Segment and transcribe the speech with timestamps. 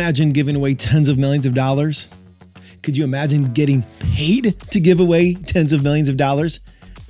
[0.00, 2.08] imagine giving away tens of millions of dollars?
[2.82, 6.60] Could you imagine getting paid to give away tens of millions of dollars?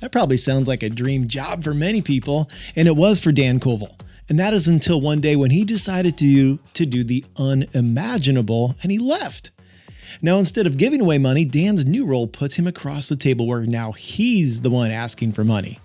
[0.01, 3.61] That probably sounds like a dream job for many people, and it was for Dan
[3.61, 3.97] Koval.
[4.27, 8.91] And that is until one day when he decided to, to do the unimaginable and
[8.91, 9.51] he left.
[10.21, 13.65] Now, instead of giving away money, Dan's new role puts him across the table where
[13.65, 15.79] now he's the one asking for money.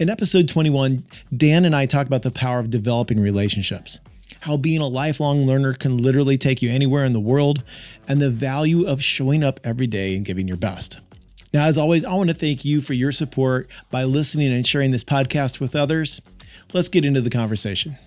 [0.00, 1.04] In episode 21,
[1.36, 4.00] Dan and I talked about the power of developing relationships,
[4.40, 7.62] how being a lifelong learner can literally take you anywhere in the world,
[8.08, 10.98] and the value of showing up every day and giving your best.
[11.52, 14.92] Now, as always, I want to thank you for your support by listening and sharing
[14.92, 16.20] this podcast with others.
[16.72, 17.98] Let's get into the conversation.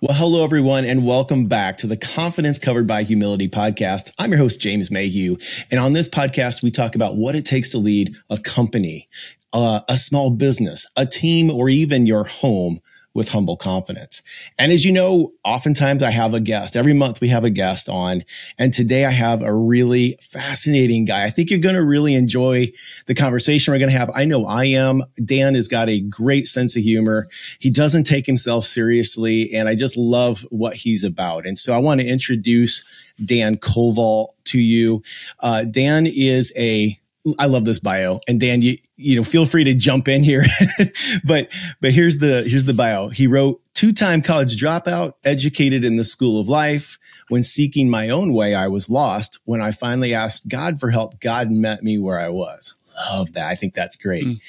[0.00, 4.10] Well, hello, everyone, and welcome back to the Confidence Covered by Humility podcast.
[4.18, 5.36] I'm your host, James Mayhew.
[5.70, 9.08] And on this podcast, we talk about what it takes to lead a company,
[9.52, 12.80] uh, a small business, a team, or even your home
[13.14, 14.22] with humble confidence.
[14.58, 16.76] And as you know, oftentimes I have a guest.
[16.76, 18.24] Every month we have a guest on.
[18.58, 21.24] And today I have a really fascinating guy.
[21.24, 22.72] I think you're going to really enjoy
[23.06, 24.10] the conversation we're going to have.
[24.14, 25.02] I know I am.
[25.22, 27.28] Dan has got a great sense of humor.
[27.58, 29.52] He doesn't take himself seriously.
[29.52, 31.46] And I just love what he's about.
[31.46, 32.84] And so I want to introduce
[33.22, 35.02] Dan Koval to you.
[35.40, 36.98] Uh, Dan is a
[37.38, 38.20] I love this bio.
[38.26, 40.42] And Dan, you you know, feel free to jump in here.
[41.24, 41.48] but
[41.80, 43.08] but here's the here's the bio.
[43.08, 46.98] He wrote two-time college dropout, educated in the school of life.
[47.28, 49.38] When seeking my own way, I was lost.
[49.44, 52.74] When I finally asked God for help, God met me where I was.
[53.10, 53.48] Love that.
[53.48, 54.24] I think that's great.
[54.24, 54.40] Mm.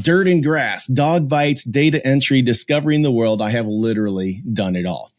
[0.00, 3.42] Dirt and grass, dog bites, data entry, discovering the world.
[3.42, 5.10] I have literally done it all.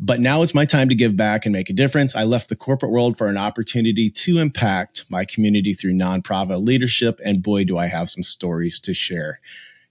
[0.00, 2.14] But now it's my time to give back and make a difference.
[2.14, 7.20] I left the corporate world for an opportunity to impact my community through nonprofit leadership.
[7.24, 9.38] And boy, do I have some stories to share.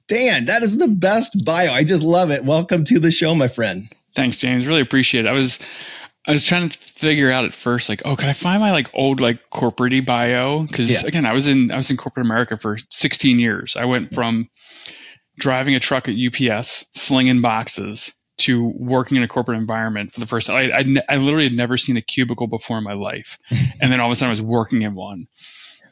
[0.07, 1.73] Dan, that is the best bio.
[1.73, 2.45] I just love it.
[2.45, 3.89] Welcome to the show, my friend.
[4.15, 4.65] Thanks, James.
[4.65, 5.27] Really appreciate it.
[5.27, 5.59] I was
[6.27, 8.89] I was trying to figure out at first, like, oh, can I find my like
[8.93, 10.61] old like corporate bio?
[10.61, 11.07] Because yeah.
[11.07, 13.77] again, I was in I was in corporate America for 16 years.
[13.77, 14.49] I went from
[15.37, 20.25] driving a truck at UPS, slinging boxes, to working in a corporate environment for the
[20.25, 20.71] first time.
[20.71, 23.39] I, I, I literally had never seen a cubicle before in my life.
[23.81, 25.27] and then all of a sudden I was working in one.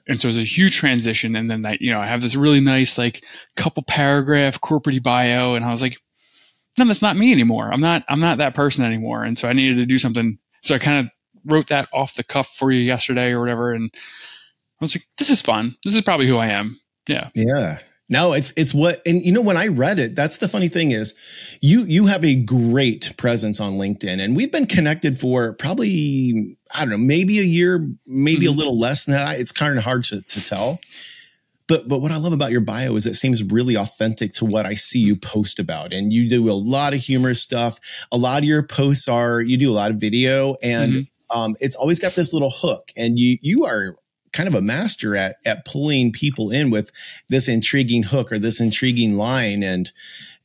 [0.08, 1.36] And so it was a huge transition.
[1.36, 3.24] And then I, you know, I have this really nice, like
[3.56, 5.56] couple paragraph corporate bio.
[5.56, 5.98] And I was like,
[6.78, 7.72] no, that's not me anymore.
[7.72, 9.24] I'm not, I'm not that person anymore.
[9.24, 10.38] And so I needed to do something.
[10.62, 11.10] So I kind of
[11.46, 13.74] wrote that off the cuff for you yesterday or whatever.
[13.74, 15.76] And I was like, this is fun.
[15.84, 16.78] This is probably who I am.
[17.08, 17.30] Yeah.
[17.34, 17.80] Yeah.
[18.08, 20.92] No, it's it's what and you know when I read it, that's the funny thing
[20.92, 21.16] is
[21.60, 26.82] you you have a great presence on LinkedIn and we've been connected for probably I
[26.82, 28.54] don't know, maybe a year, maybe mm-hmm.
[28.54, 29.40] a little less than that.
[29.40, 30.80] It's kind of hard to, to tell.
[31.68, 34.66] But but what I love about your bio is it seems really authentic to what
[34.66, 35.94] I see you post about.
[35.94, 37.80] And you do a lot of humorous stuff.
[38.12, 41.38] A lot of your posts are you do a lot of video and mm-hmm.
[41.38, 42.92] um, it's always got this little hook.
[42.96, 43.96] And you you are
[44.32, 46.92] kind of a master at at pulling people in with
[47.30, 49.92] this intriguing hook or this intriguing line and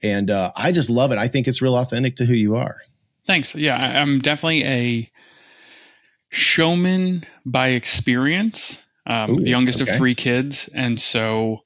[0.02, 1.18] and uh, I just love it.
[1.18, 2.80] I think it's real authentic to who you are.
[3.26, 3.54] Thanks.
[3.54, 5.10] Yeah, I'm definitely a
[6.30, 8.84] showman by experience.
[9.06, 9.90] Um, Ooh, the youngest okay.
[9.90, 11.60] of three kids, and so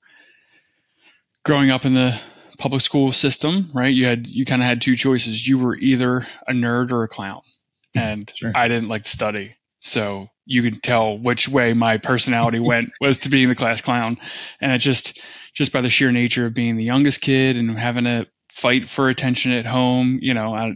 [1.45, 2.19] growing up in the
[2.59, 3.93] public school system, right?
[3.93, 5.47] You had you kind of had two choices.
[5.47, 7.43] You were either a nerd or a clown,
[7.94, 8.53] and sure.
[8.55, 13.21] I didn't like to study, so you could tell which way my personality went was
[13.21, 14.19] to being the class clown.
[14.61, 15.21] And it just,
[15.55, 19.09] just by the sheer nature of being the youngest kid and having to fight for
[19.09, 20.75] attention at home, you know, I,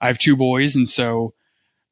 [0.00, 0.76] I have two boys.
[0.76, 1.34] And so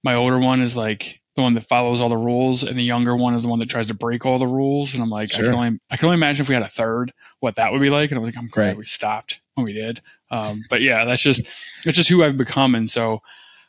[0.03, 3.15] my older one is like the one that follows all the rules and the younger
[3.15, 4.95] one is the one that tries to break all the rules.
[4.95, 5.45] And I'm like, sure.
[5.45, 7.81] I can only, I can only imagine if we had a third, what that would
[7.81, 8.11] be like.
[8.11, 8.77] And I'm like, I'm glad right.
[8.77, 10.01] we stopped when we did.
[10.31, 11.45] Um, but yeah, that's just,
[11.85, 12.75] that's just who I've become.
[12.75, 13.21] And so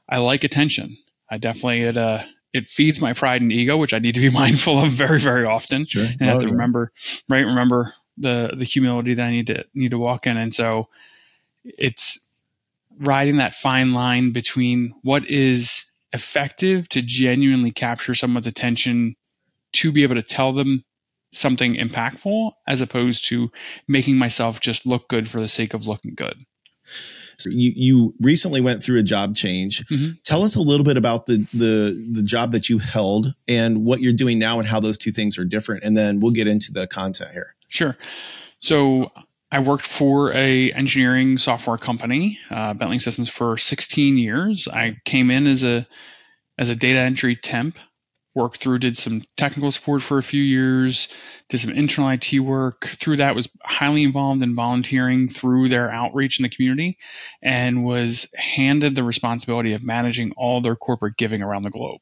[0.08, 0.98] I like attention.
[1.30, 2.22] I definitely, it, uh,
[2.54, 5.46] it feeds my pride and ego, which I need to be mindful of very, very
[5.46, 5.86] often.
[5.86, 6.06] Sure.
[6.06, 6.54] And I have oh, to yeah.
[6.54, 6.92] remember,
[7.30, 7.46] right?
[7.46, 10.38] Remember the the humility that I need to need to walk in.
[10.38, 10.90] And so
[11.64, 12.20] it's
[13.00, 15.86] riding that fine line between what is
[16.18, 19.16] effective to genuinely capture someone's attention
[19.74, 20.84] to be able to tell them
[21.32, 23.52] something impactful as opposed to
[23.88, 26.36] making myself just look good for the sake of looking good.
[27.38, 29.86] So you, you recently went through a job change.
[29.86, 30.14] Mm-hmm.
[30.24, 34.02] Tell us a little bit about the, the, the job that you held and what
[34.02, 35.84] you're doing now and how those two things are different.
[35.84, 37.56] And then we'll get into the content here.
[37.70, 37.96] Sure.
[38.60, 39.12] So
[39.52, 44.68] I worked for a engineering software company, uh, Bentley Systems, for 16 years.
[44.68, 45.88] I came in as a
[46.58, 47.78] as a data entry temp
[48.38, 51.10] worked through, did some technical support for a few years,
[51.50, 52.86] did some internal IT work.
[52.86, 56.98] Through that, was highly involved in volunteering through their outreach in the community,
[57.42, 62.02] and was handed the responsibility of managing all their corporate giving around the globe.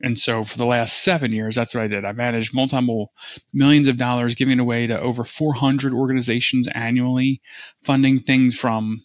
[0.00, 2.04] And so for the last seven years, that's what I did.
[2.04, 3.12] I managed multiple
[3.52, 7.42] millions of dollars giving away to over 400 organizations annually,
[7.84, 9.00] funding things from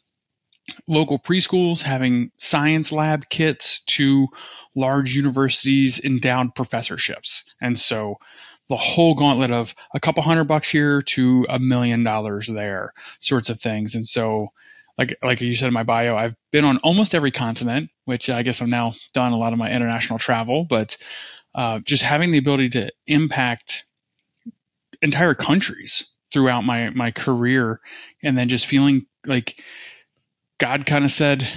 [0.88, 4.28] local preschools having science lab kits to
[4.76, 7.44] large universities endowed professorships.
[7.62, 8.18] And so
[8.68, 13.50] the whole gauntlet of a couple hundred bucks here to a million dollars there sorts
[13.50, 13.96] of things.
[13.96, 14.50] And so
[14.98, 18.44] like like you said in my bio, I've been on almost every continent, which I
[18.44, 20.98] guess I'm now done a lot of my international travel, but
[21.54, 23.84] uh, just having the ability to impact
[25.02, 27.82] entire countries throughout my my career,
[28.24, 29.62] and then just feeling like
[30.60, 31.48] God kind of said,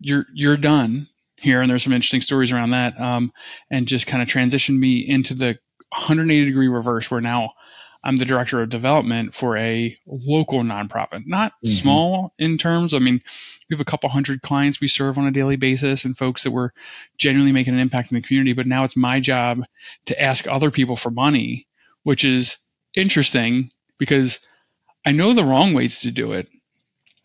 [0.00, 1.06] "You're you're done
[1.36, 3.32] here," and there's some interesting stories around that, um,
[3.70, 5.58] and just kind of transitioned me into the
[5.90, 7.52] 180 degree reverse, where now
[8.02, 11.66] I'm the director of development for a local nonprofit, not mm-hmm.
[11.66, 12.94] small in terms.
[12.94, 13.20] I mean,
[13.68, 16.52] we have a couple hundred clients we serve on a daily basis and folks that
[16.52, 16.70] we're
[17.16, 18.52] genuinely making an impact in the community.
[18.52, 19.62] But now it's my job
[20.06, 21.66] to ask other people for money,
[22.02, 22.58] which is
[22.96, 24.46] interesting because
[25.04, 26.48] I know the wrong ways to do it.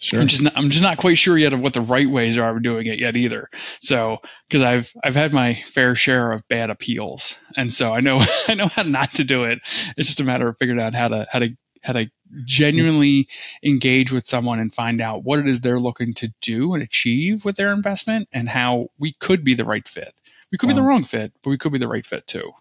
[0.03, 0.19] Sure.
[0.19, 2.53] I'm just not, I'm just not quite sure yet of what the right ways are
[2.53, 3.49] of doing it yet either.
[3.79, 4.17] So
[4.49, 8.19] because I've I've had my fair share of bad appeals, and so I know
[8.49, 9.59] I know how not to do it.
[9.95, 12.11] It's just a matter of figuring out how to how to how to
[12.43, 13.29] genuinely
[13.63, 17.45] engage with someone and find out what it is they're looking to do and achieve
[17.45, 20.13] with their investment, and how we could be the right fit.
[20.51, 20.73] We could wow.
[20.73, 22.51] be the wrong fit, but we could be the right fit too.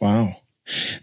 [0.00, 0.36] Wow.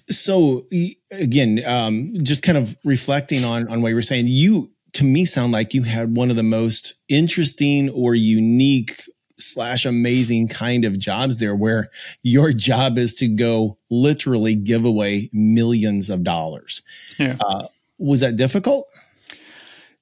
[0.10, 0.66] So
[1.12, 5.26] again, um, just kind of reflecting on on what you were saying, you to me
[5.26, 9.02] sound like you had one of the most interesting or unique
[9.38, 11.90] slash amazing kind of jobs there where
[12.22, 16.84] your job is to go literally give away millions of dollars.
[17.18, 17.38] Yeah.
[17.40, 17.68] Uh,
[17.98, 18.88] was that difficult?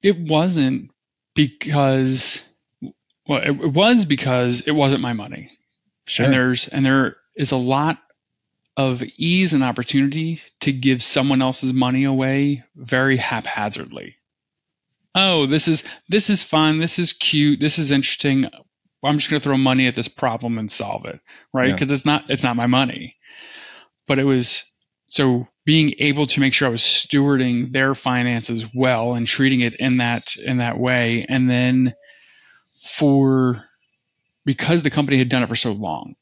[0.02, 0.90] It wasn't
[1.34, 2.46] because,
[3.26, 5.50] well, it, it was because it wasn't my money.
[6.06, 6.26] Sure.
[6.26, 7.98] And there's, and there is a lot
[8.76, 14.16] of ease and opportunity to give someone else's money away very haphazardly
[15.14, 18.46] oh, this is this is fun, this is cute, this is interesting.
[19.04, 21.18] I'm just going to throw money at this problem and solve it,
[21.52, 21.72] right?
[21.72, 21.94] Because yeah.
[21.94, 23.16] it's not it's not my money,
[24.06, 24.64] but it was
[25.06, 29.74] so being able to make sure I was stewarding their finances well and treating it
[29.74, 31.94] in that in that way, and then
[32.74, 33.62] for
[34.44, 36.14] because the company had done it for so long,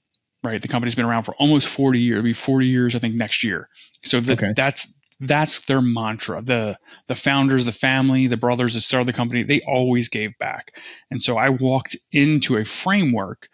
[0.43, 0.61] right?
[0.61, 2.19] The company's been around for almost 40 years.
[2.19, 3.69] It'll be 40 years, I think, next year.
[4.05, 4.53] So that, okay.
[4.55, 6.43] that's that's their mantra.
[6.43, 10.77] The the founders, the family, the brothers that started the company, they always gave back.
[11.11, 13.49] And so I walked into a framework,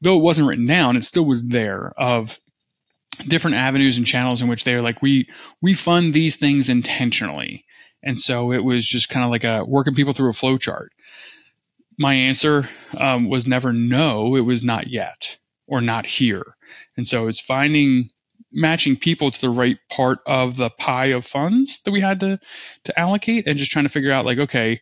[0.00, 2.38] though it wasn't written down, it still was there of
[3.28, 5.28] different avenues and channels in which they're like, we
[5.60, 7.64] we fund these things intentionally.
[8.02, 10.92] And so it was just kind of like a working people through a flow chart.
[11.98, 15.36] My answer um, was never no, it was not yet
[15.66, 16.56] or not here.
[16.96, 18.10] And so it's finding
[18.54, 22.38] matching people to the right part of the pie of funds that we had to
[22.84, 24.80] to allocate and just trying to figure out like okay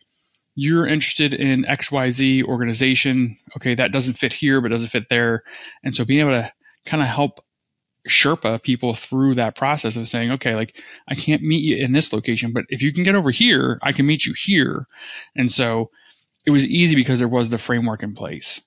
[0.55, 3.35] you're interested in xyz organization.
[3.57, 5.43] Okay that doesn't fit here but doesn't fit there.
[5.83, 6.51] And so being able to
[6.85, 7.39] kind of help
[8.07, 10.75] sherpa people through that process of saying okay like
[11.07, 13.93] i can't meet you in this location but if you can get over here i
[13.93, 14.85] can meet you here.
[15.35, 15.89] And so
[16.45, 18.61] it was easy because there was the framework in place.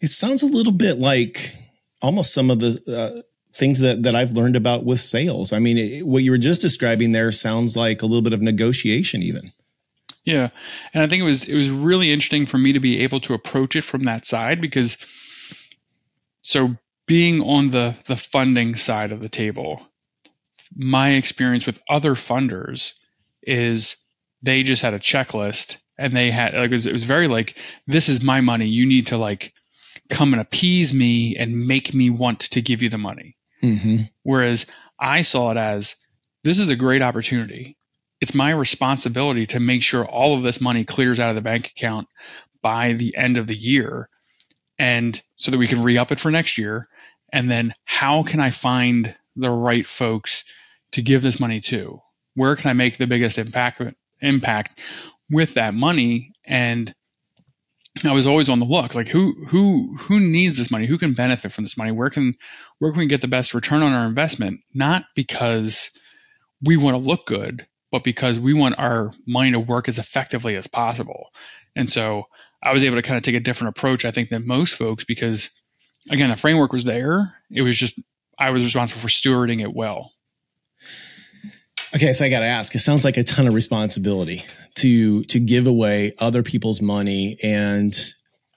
[0.00, 1.54] It sounds a little bit like
[2.02, 3.22] almost some of the uh,
[3.56, 5.52] things that that I've learned about with sales.
[5.52, 8.42] I mean, it, what you were just describing there sounds like a little bit of
[8.42, 9.44] negotiation, even.
[10.24, 10.50] Yeah,
[10.92, 13.34] and I think it was it was really interesting for me to be able to
[13.34, 14.98] approach it from that side because
[16.42, 19.86] so being on the the funding side of the table,
[20.74, 22.94] my experience with other funders
[23.42, 23.96] is
[24.42, 27.56] they just had a checklist and they had like it was, it was very like
[27.86, 29.52] this is my money you need to like
[30.10, 33.35] come and appease me and make me want to give you the money
[33.66, 33.96] Mm-hmm.
[34.22, 34.66] Whereas
[34.98, 35.96] I saw it as
[36.44, 37.76] this is a great opportunity.
[38.20, 41.66] It's my responsibility to make sure all of this money clears out of the bank
[41.76, 42.08] account
[42.62, 44.08] by the end of the year
[44.78, 46.88] and so that we can re up it for next year.
[47.32, 50.44] And then how can I find the right folks
[50.92, 52.00] to give this money to?
[52.34, 53.82] Where can I make the biggest impact
[54.20, 54.80] impact
[55.30, 56.32] with that money?
[56.44, 56.92] And
[58.04, 60.86] I was always on the look, like who who who needs this money?
[60.86, 61.92] Who can benefit from this money?
[61.92, 62.34] Where can
[62.78, 64.60] where can we get the best return on our investment?
[64.74, 65.90] Not because
[66.62, 70.56] we want to look good, but because we want our money to work as effectively
[70.56, 71.30] as possible.
[71.74, 72.24] And so
[72.62, 75.04] I was able to kind of take a different approach, I think, than most folks
[75.04, 75.50] because
[76.10, 77.36] again, the framework was there.
[77.50, 78.00] It was just
[78.38, 80.12] I was responsible for stewarding it well.
[81.94, 82.74] Okay, so I got to ask.
[82.74, 84.44] It sounds like a ton of responsibility
[84.76, 87.94] to to give away other people's money, and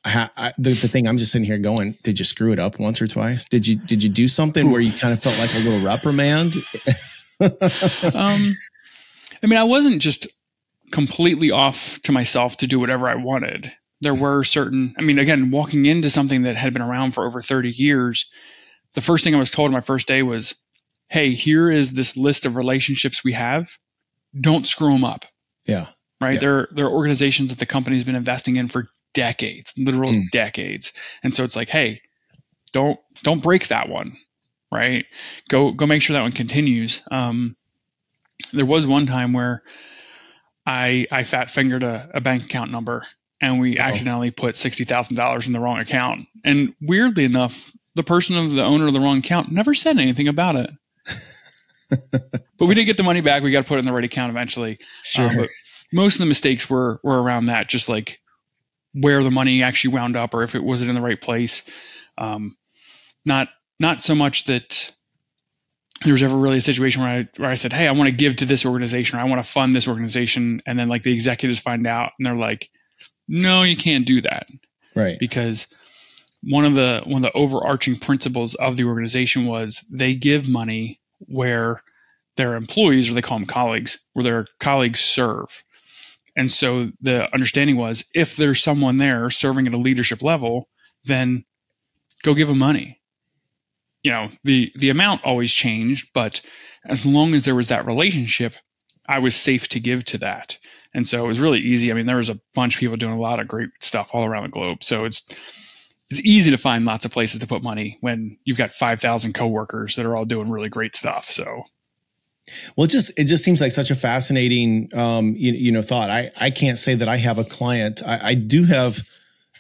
[0.04, 2.80] I, I, the, the thing I'm just sitting here going, did you screw it up
[2.80, 3.46] once or twice?
[3.46, 6.56] Did you did you do something where you kind of felt like a little reprimand?
[8.16, 8.56] um,
[9.44, 10.28] I mean, I wasn't just
[10.92, 13.72] completely off to myself to do whatever I wanted.
[14.02, 17.42] There were certain, I mean, again, walking into something that had been around for over
[17.42, 18.32] 30 years,
[18.94, 20.56] the first thing I was told on my first day was,
[21.10, 23.78] hey, here is this list of relationships we have.
[24.40, 25.26] Don't screw them up.
[25.66, 25.88] Yeah.
[26.22, 26.34] Right.
[26.34, 26.40] Yeah.
[26.40, 30.30] There, there are organizations that the company's been investing in for decades, literal mm.
[30.32, 30.94] decades.
[31.24, 32.02] And so it's like, hey,
[32.72, 34.18] don't don't break that one.
[34.72, 35.06] Right.
[35.50, 37.02] Go go make sure that one continues.
[37.10, 37.56] Um,
[38.54, 39.64] there was one time where
[40.66, 43.06] I I fat fingered a, a bank account number
[43.42, 43.82] and we oh.
[43.82, 46.28] accidentally put sixty thousand dollars in the wrong account.
[46.44, 50.28] And weirdly enough, the person of the owner of the wrong account never said anything
[50.28, 50.70] about it.
[52.12, 53.44] but we did get the money back.
[53.44, 54.80] We got to put it in the right account eventually.
[55.04, 55.30] Sure.
[55.30, 55.50] Um, but
[55.92, 58.20] most of the mistakes were were around that, just like
[58.94, 61.70] where the money actually wound up, or if it wasn't in the right place.
[62.18, 62.56] Um,
[63.26, 64.92] not not so much that
[66.04, 68.16] there was ever really a situation where I where I said, "Hey, I want to
[68.16, 71.14] give to this organization, or I want to fund this organization," and then like the
[71.14, 72.70] executives find out and they're like,
[73.28, 74.48] "No, you can't do that,"
[74.96, 75.20] right?
[75.20, 75.68] Because
[76.42, 81.00] one of the one of the overarching principles of the organization was they give money
[81.20, 81.82] where
[82.36, 85.64] their employees, or they call them colleagues, where their colleagues serve.
[86.36, 90.70] And so the understanding was, if there's someone there serving at a leadership level,
[91.04, 91.44] then
[92.24, 93.00] go give them money.
[94.04, 96.40] You know the the amount always changed but
[96.86, 98.56] as long as there was that relationship
[99.06, 100.58] i was safe to give to that.
[100.94, 101.92] And so it was really easy.
[101.92, 104.24] I mean there was a bunch of people doing a lot of great stuff all
[104.24, 104.84] around the globe.
[104.84, 105.28] So it's
[106.10, 109.96] it's easy to find lots of places to put money when you've got 5000 coworkers
[109.96, 111.64] that are all doing really great stuff so
[112.76, 116.10] well, it just it just seems like such a fascinating, um, you, you know, thought.
[116.10, 118.02] I I can't say that I have a client.
[118.04, 119.04] I, I do have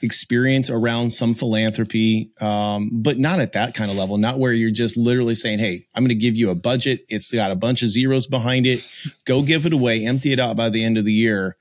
[0.01, 4.72] experience around some philanthropy, um, but not at that kind of level, not where you're
[4.72, 7.06] just literally saying, Hey, I'm going to give you a budget.
[7.10, 8.79] It's got a bunch of zeros behind it.
[9.25, 11.58] Go give it away, empty it out by the end of the year.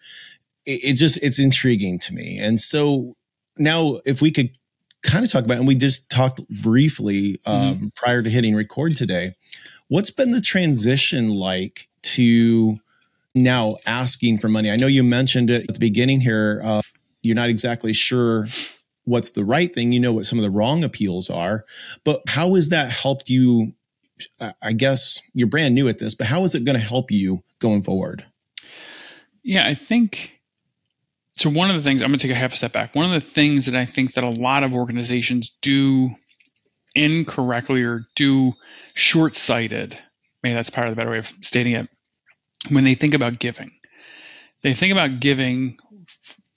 [0.64, 2.38] It, it just, it's intriguing to me.
[2.38, 3.16] And so
[3.56, 4.50] now if we could
[5.02, 7.86] kind of talk about, and we just talked briefly um, mm-hmm.
[7.94, 9.34] prior to hitting record today,
[9.88, 12.78] what's been the transition like to
[13.34, 14.70] now asking for money?
[14.70, 16.60] I know you mentioned it at the beginning here.
[16.64, 16.82] Uh,
[17.22, 18.46] you're not exactly sure
[19.04, 19.92] what's the right thing.
[19.92, 21.64] You know what some of the wrong appeals are,
[22.04, 23.74] but how has that helped you?
[24.60, 27.44] I guess you're brand new at this, but how is it going to help you
[27.60, 28.26] going forward?
[29.44, 30.37] Yeah, I think
[31.40, 31.50] so.
[31.50, 32.94] One of the things I'm going to take a half a step back.
[32.94, 36.10] One of the things that I think that a lot of organizations do
[36.94, 38.52] incorrectly or do
[38.94, 39.98] short sighted,
[40.42, 41.86] maybe that's part of the better way of stating it,
[42.70, 43.70] when they think about giving.
[44.62, 45.78] They think about giving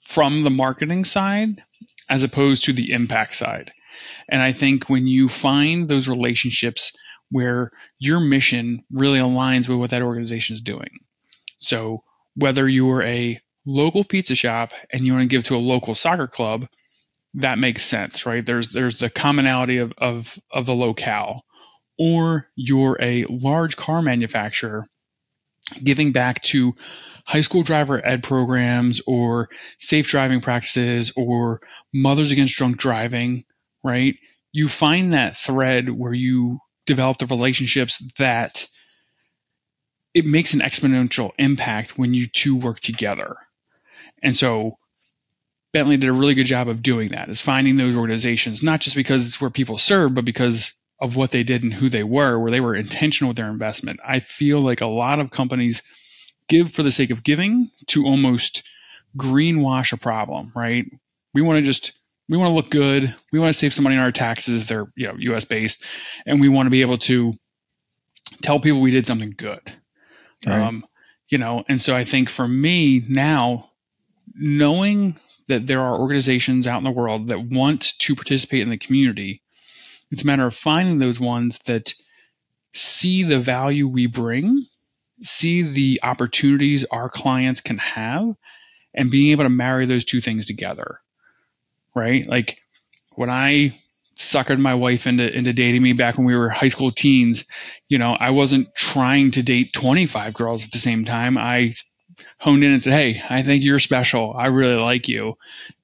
[0.00, 1.62] from the marketing side
[2.08, 3.72] as opposed to the impact side.
[4.28, 6.92] And I think when you find those relationships
[7.30, 11.00] where your mission really aligns with what that organization is doing.
[11.58, 12.00] So
[12.34, 16.26] whether you're a local pizza shop and you want to give to a local soccer
[16.26, 16.66] club,
[17.34, 18.44] that makes sense, right?
[18.44, 21.44] There's there's the commonality of, of, of the locale.
[21.98, 24.86] Or you're a large car manufacturer
[25.82, 26.74] giving back to
[27.24, 31.60] high school driver ed programs or safe driving practices or
[31.92, 33.44] mothers against drunk driving,
[33.84, 34.16] right?
[34.52, 38.66] You find that thread where you develop the relationships that
[40.14, 43.36] it makes an exponential impact when you two work together.
[44.22, 44.72] And so
[45.72, 48.96] Bentley did a really good job of doing that, is finding those organizations, not just
[48.96, 52.38] because it's where people serve, but because of what they did and who they were,
[52.38, 54.00] where they were intentional with their investment.
[54.06, 55.82] I feel like a lot of companies
[56.48, 58.68] give for the sake of giving to almost
[59.16, 60.86] greenwash a problem, right?
[61.34, 61.92] We want to just
[62.28, 63.12] we want to look good.
[63.32, 65.84] We want to save some money on our taxes if they're you know US based,
[66.26, 67.34] and we want to be able to
[68.42, 69.60] tell people we did something good.
[70.46, 70.60] Right.
[70.60, 70.84] Um,
[71.28, 73.68] you know, and so I think for me now,
[74.34, 75.14] knowing
[75.48, 79.42] that there are organizations out in the world that want to participate in the community,
[80.10, 81.94] it's a matter of finding those ones that
[82.74, 84.66] see the value we bring
[85.22, 88.34] see the opportunities our clients can have
[88.94, 91.00] and being able to marry those two things together.
[91.94, 92.26] Right?
[92.26, 92.60] Like
[93.14, 93.72] when I
[94.16, 97.46] suckered my wife into into dating me back when we were high school teens,
[97.88, 101.38] you know, I wasn't trying to date 25 girls at the same time.
[101.38, 101.72] I
[102.38, 104.34] honed in and said, "Hey, I think you're special.
[104.36, 105.36] I really like you."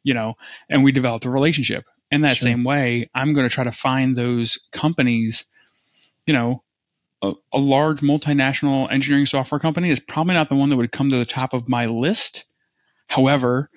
[0.03, 0.35] You know,
[0.69, 1.85] and we developed a relationship.
[2.11, 2.47] In that sure.
[2.47, 5.45] same way, I'm going to try to find those companies
[6.29, 6.63] you know,
[7.23, 11.11] a, a, large multinational engineering software company is probably not the one that would come
[11.11, 12.45] to the top of my list.
[13.09, 13.71] However,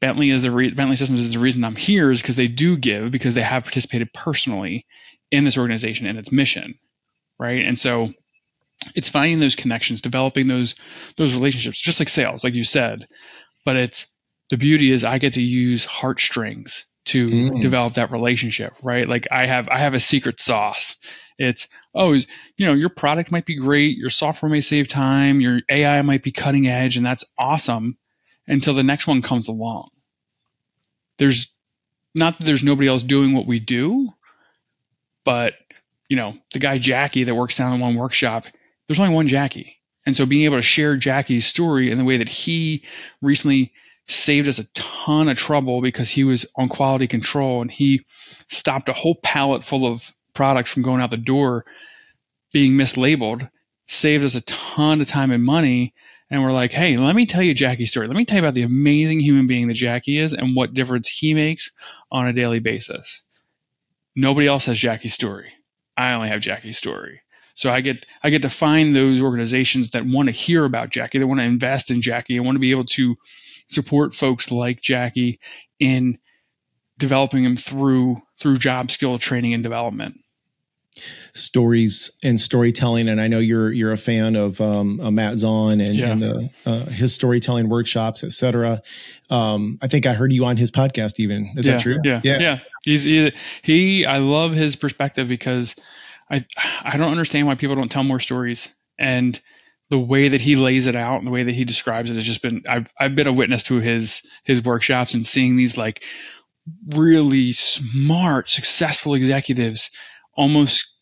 [0.00, 2.76] Bentley is the re- Bentley Systems is the reason I'm here is because they do
[2.76, 4.86] give because they have participated personally
[5.32, 6.78] in this organization and its mission,
[7.40, 7.64] right?
[7.64, 8.14] And so
[8.94, 10.74] it's finding those connections, developing those
[11.16, 13.06] those relationships, just like sales, like you said.
[13.64, 14.06] But it's
[14.48, 17.60] the beauty is I get to use heartstrings to mm.
[17.60, 19.08] develop that relationship, right?
[19.08, 20.96] Like I have I have a secret sauce.
[21.38, 25.60] It's oh, you know, your product might be great, your software may save time, your
[25.70, 27.96] AI might be cutting edge, and that's awesome
[28.46, 29.88] until the next one comes along.
[31.18, 31.54] There's
[32.14, 34.12] not that there's nobody else doing what we do,
[35.24, 35.54] but
[36.08, 38.44] you know, the guy Jackie that works down in one workshop,
[38.90, 39.78] there's only one Jackie.
[40.04, 42.82] And so being able to share Jackie's story in the way that he
[43.22, 43.72] recently
[44.08, 48.88] saved us a ton of trouble because he was on quality control and he stopped
[48.88, 51.64] a whole pallet full of products from going out the door
[52.52, 53.48] being mislabeled,
[53.86, 55.94] saved us a ton of time and money
[56.28, 58.08] and we're like, hey, let me tell you Jackie's story.
[58.08, 61.06] Let me tell you about the amazing human being that Jackie is and what difference
[61.06, 61.70] he makes
[62.10, 63.22] on a daily basis.
[64.16, 65.52] Nobody else has Jackie's story.
[65.96, 67.20] I only have Jackie's story.
[67.54, 71.18] So I get I get to find those organizations that want to hear about Jackie,
[71.18, 73.16] that want to invest in Jackie, and want to be able to
[73.68, 75.40] support folks like Jackie
[75.78, 76.18] in
[76.98, 80.16] developing them through through job skill training and development
[81.32, 83.08] stories and storytelling.
[83.08, 86.10] And I know you're you're a fan of um, uh, Matt Zahn and, yeah.
[86.10, 88.80] and the, uh, his storytelling workshops, etc.
[89.28, 91.20] Um, I think I heard you on his podcast.
[91.20, 91.98] Even is yeah, that true?
[92.04, 92.38] Yeah, yeah.
[92.38, 92.58] yeah.
[92.84, 94.06] He's he, he.
[94.06, 95.76] I love his perspective because
[96.30, 96.44] I
[96.82, 99.38] I don't understand why people don't tell more stories and
[99.88, 102.24] the way that he lays it out and the way that he describes it has
[102.24, 106.02] just been I've I've been a witness to his his workshops and seeing these like
[106.94, 109.90] really smart, successful executives
[110.34, 110.94] almost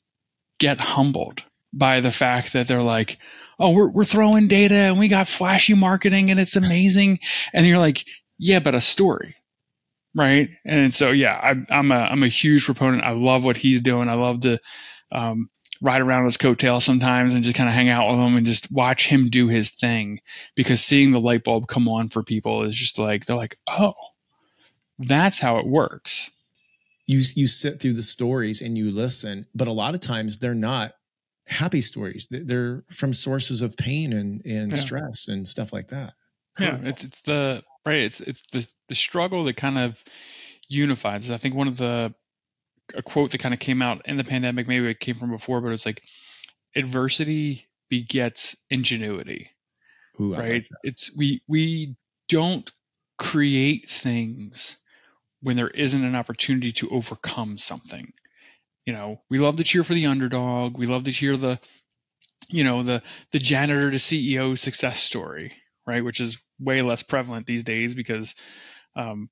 [0.59, 1.43] get humbled
[1.73, 3.19] by the fact that they're like,
[3.59, 7.19] oh, we're, we're throwing data and we got flashy marketing and it's amazing.
[7.53, 8.05] And you're like,
[8.39, 9.35] yeah, but a story.
[10.15, 10.51] Right.
[10.65, 13.05] And so, yeah, I, I'm a, I'm a huge proponent.
[13.05, 14.09] I love what he's doing.
[14.09, 14.59] I love to,
[15.13, 18.47] um, ride around his coattails sometimes and just kind of hang out with him and
[18.47, 20.21] just watch him do his thing
[20.55, 23.95] because seeing the light bulb come on for people is just like, they're like, oh,
[24.99, 26.31] that's how it works
[27.09, 30.55] you you sit through the stories and you listen, but a lot of times they're
[30.55, 30.93] not
[31.47, 32.29] happy stories.
[32.31, 34.79] They're from sources of pain and and yeah.
[34.79, 36.15] stress and stuff like that.
[36.61, 38.03] Yeah, it's it's the right.
[38.03, 40.05] It's it's the the struggle that kind of
[40.69, 41.31] unifies.
[41.31, 42.15] I think one of the
[42.95, 45.61] a quote that kind of came out in the pandemic, maybe it came from before,
[45.61, 46.03] but it's like
[46.75, 49.51] adversity begets ingenuity.
[50.21, 50.51] Ooh, right?
[50.53, 51.97] Like it's we we
[52.29, 52.71] don't
[53.19, 54.79] create things
[55.43, 58.13] when there isn't an opportunity to overcome something.
[58.87, 60.79] You know, we love to cheer for the underdog.
[60.79, 61.61] We love to hear the,
[62.49, 65.53] you know, the the janitor to CEO success story,
[65.87, 66.05] right?
[66.05, 68.35] Which is way less prevalent these days because
[68.97, 69.29] um,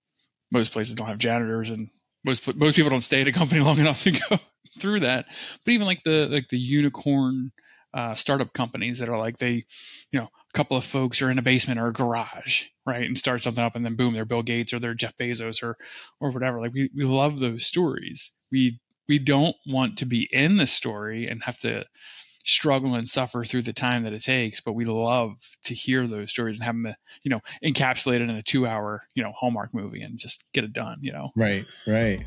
[0.52, 1.88] most places don't have janitors, and
[2.26, 4.38] most most people don't stay at a company long enough to go
[4.78, 5.26] through that.
[5.64, 7.52] But even like the like the unicorn
[7.94, 9.64] uh, startup companies that are like they,
[10.12, 13.16] you know, a couple of folks are in a basement or a garage, right, and
[13.16, 15.78] start something up, and then boom, they're Bill Gates or they're Jeff Bezos or
[16.20, 16.60] or whatever.
[16.60, 18.32] Like we we love those stories.
[18.50, 21.84] We we don't want to be in the story and have to
[22.46, 26.30] struggle and suffer through the time that it takes, but we love to hear those
[26.30, 30.02] stories and have them, uh, you know, encapsulated in a two-hour, you know, Hallmark movie
[30.02, 30.98] and just get it done.
[31.02, 31.32] You know.
[31.36, 31.64] Right.
[31.86, 32.24] Right.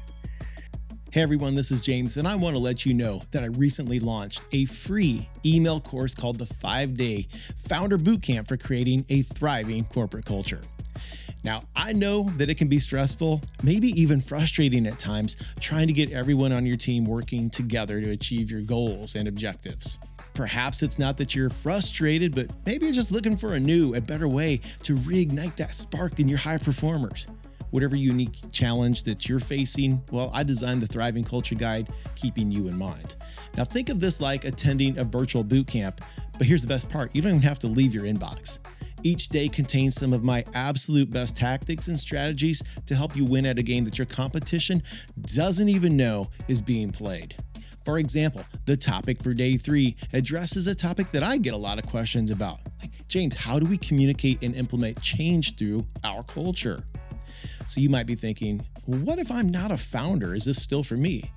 [1.12, 3.99] Hey everyone, this is James, and I want to let you know that I recently
[3.99, 7.27] launched a free email course called the Five Day
[7.67, 10.62] Founder Bootcamp for creating a thriving corporate culture.
[11.43, 15.93] Now, I know that it can be stressful, maybe even frustrating at times, trying to
[15.93, 19.99] get everyone on your team working together to achieve your goals and objectives.
[20.34, 24.02] Perhaps it's not that you're frustrated, but maybe you're just looking for a new, a
[24.02, 27.28] better way to reignite that spark in your high performers
[27.71, 32.67] whatever unique challenge that you're facing, well, I designed the Thriving Culture Guide, keeping you
[32.67, 33.15] in mind.
[33.58, 36.02] Now, think of this like attending a virtual boot camp,
[36.38, 38.60] but here's the best part you don't even have to leave your inbox.
[39.04, 43.46] Each day contains some of my absolute best tactics and strategies to help you win
[43.46, 44.84] at a game that your competition
[45.22, 47.36] doesn't even know is being played.
[47.86, 51.80] For example, the topic for day three addresses a topic that I get a lot
[51.80, 52.60] of questions about.
[52.82, 56.84] Like, James, how do we communicate and implement change through our culture?
[57.68, 60.36] So you might be thinking, what if I'm not a founder?
[60.36, 61.32] Is this still for me?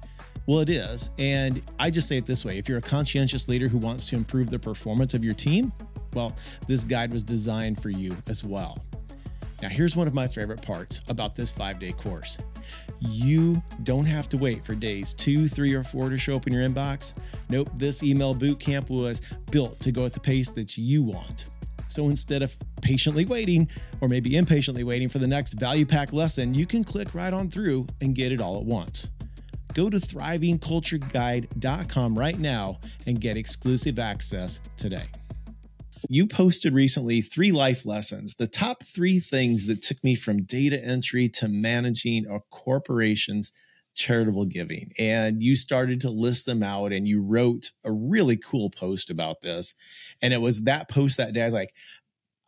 [0.46, 1.10] Well, it is.
[1.18, 4.16] And I just say it this way if you're a conscientious leader who wants to
[4.16, 5.72] improve the performance of your team,
[6.14, 8.82] well, this guide was designed for you as well.
[9.62, 12.38] Now, here's one of my favorite parts about this five day course
[13.08, 16.52] you don't have to wait for days two, three, or four to show up in
[16.52, 17.14] your inbox.
[17.48, 21.46] Nope, this email boot camp was built to go at the pace that you want.
[21.88, 23.68] So instead of patiently waiting,
[24.00, 27.50] or maybe impatiently waiting for the next value pack lesson, you can click right on
[27.50, 29.10] through and get it all at once.
[29.74, 35.04] Go to thrivingcultureguide.com right now and get exclusive access today.
[36.08, 40.82] You posted recently three life lessons, the top three things that took me from data
[40.84, 43.52] entry to managing a corporation's
[43.94, 44.92] charitable giving.
[44.98, 49.42] And you started to list them out and you wrote a really cool post about
[49.42, 49.74] this.
[50.20, 51.42] And it was that post that day.
[51.42, 51.74] I was like,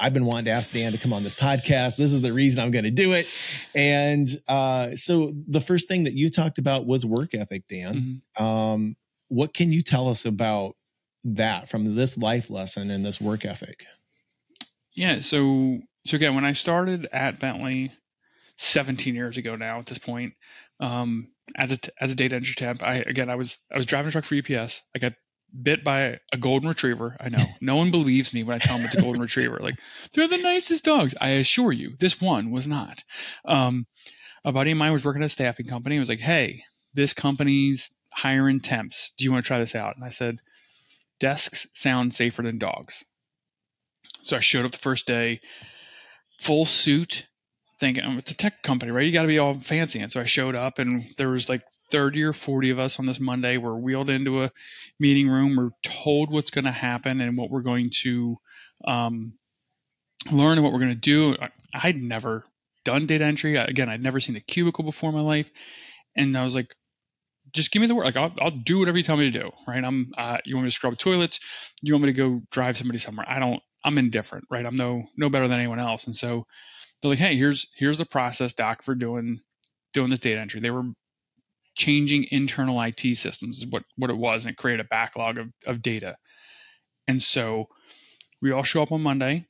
[0.05, 1.97] I've been wanting to ask Dan to come on this podcast.
[1.97, 3.27] This is the reason I'm going to do it.
[3.75, 7.95] And uh, so the first thing that you talked about was work ethic, Dan.
[8.37, 8.45] Mm-hmm.
[8.45, 8.97] Um,
[9.29, 10.77] what can you tell us about
[11.25, 13.85] that from this life lesson and this work ethic?
[14.93, 15.21] Yeah.
[15.21, 17.91] So, so again, when I started at Bentley
[18.59, 20.35] 17 years ago now at this point,
[20.81, 24.11] um, as a, as a data entry temp, I, again, I was, I was driving
[24.11, 24.83] a truck for UPS.
[24.95, 25.15] I got
[25.63, 27.17] bit by a golden retriever.
[27.21, 29.59] I know no one believes me when I tell them it's a golden retriever.
[29.61, 29.79] Like
[30.13, 31.15] they're the nicest dogs.
[31.21, 33.03] I assure you, this one was not.
[33.45, 33.87] Um,
[34.45, 35.97] a buddy of mine was working at a staffing company.
[35.97, 39.13] He was like, "Hey, this company's hiring temps.
[39.17, 40.39] Do you want to try this out?" And I said,
[41.19, 43.05] desks sound safer than dogs.
[44.23, 45.41] So I showed up the first day,
[46.39, 47.27] full suit,
[47.85, 49.05] thinking oh, it's a tech company, right?
[49.05, 50.01] You got to be all fancy.
[50.01, 53.05] And so I showed up, and there was like 30 or 40 of us on
[53.05, 53.59] this Monday.
[53.59, 54.51] We're wheeled into a
[54.99, 55.55] meeting room.
[55.55, 58.39] We're told what's going to happen and what we're going to
[58.87, 59.35] um,
[60.33, 61.37] learn and what we're going to do.
[61.75, 62.47] I'd never
[62.85, 63.57] done data entry.
[63.57, 65.51] Again, I'd never seen a cubicle before in my life.
[66.17, 66.75] And I was like,
[67.53, 68.07] just give me the work.
[68.07, 69.51] Like I'll, I'll do whatever you tell me to do.
[69.69, 69.85] Right.
[69.85, 71.41] I'm, uh, you want me to scrub toilets?
[71.83, 73.27] You want me to go drive somebody somewhere?
[73.29, 74.65] I don't, I'm indifferent, right?
[74.65, 76.07] I'm no, no better than anyone else.
[76.07, 76.45] And so
[77.05, 79.41] they're like, Hey, here's, here's the process doc for doing,
[79.93, 80.61] doing this data entry.
[80.61, 80.85] They were
[81.75, 84.45] changing internal IT systems is what, what it was.
[84.45, 86.17] And it created a backlog of, of data.
[87.07, 87.69] And so
[88.41, 89.45] we all show up on Monday.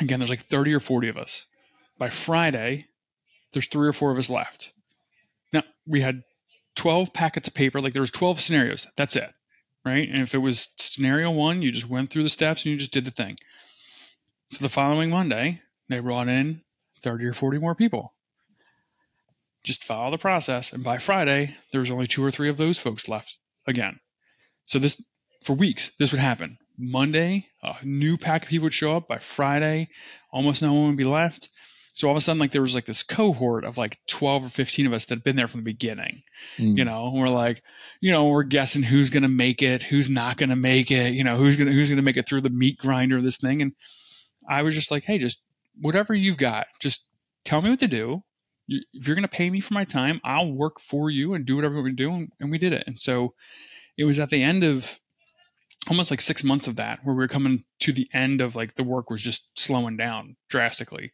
[0.00, 1.46] Again, there's like 30 or 40 of us.
[1.98, 2.86] By Friday,
[3.52, 4.72] there's three or four of us left.
[5.52, 6.22] Now we had
[6.76, 8.86] 12 packets of paper, like there was 12 scenarios.
[8.96, 9.28] That's it.
[9.84, 10.08] Right.
[10.08, 12.92] And if it was scenario one, you just went through the steps and you just
[12.92, 13.36] did the thing.
[14.50, 16.60] So the following Monday, they brought in
[17.02, 18.14] 30 or 40 more people.
[19.64, 20.72] Just follow the process.
[20.72, 23.98] And by Friday, there was only two or three of those folks left again.
[24.66, 25.02] So this,
[25.44, 26.58] for weeks, this would happen.
[26.78, 29.08] Monday, a new pack of people would show up.
[29.08, 29.88] By Friday,
[30.30, 31.50] almost no one would be left.
[31.94, 34.48] So all of a sudden, like there was like this cohort of like 12 or
[34.48, 36.22] 15 of us that had been there from the beginning.
[36.56, 36.78] Mm.
[36.78, 37.60] You know, we're like,
[38.00, 41.14] you know, we're guessing who's going to make it, who's not going to make it,
[41.14, 43.24] you know, who's going to, who's going to make it through the meat grinder of
[43.24, 43.62] this thing.
[43.62, 43.72] And
[44.48, 45.42] I was just like, Hey, just
[45.80, 47.06] whatever you've got, just
[47.44, 48.22] tell me what to do.
[48.68, 51.56] If you're going to pay me for my time, I'll work for you and do
[51.56, 52.12] whatever we do.
[52.12, 52.84] And, and we did it.
[52.86, 53.32] And so
[53.96, 54.98] it was at the end of
[55.88, 58.74] almost like six months of that where we were coming to the end of like
[58.74, 61.12] the work was just slowing down drastically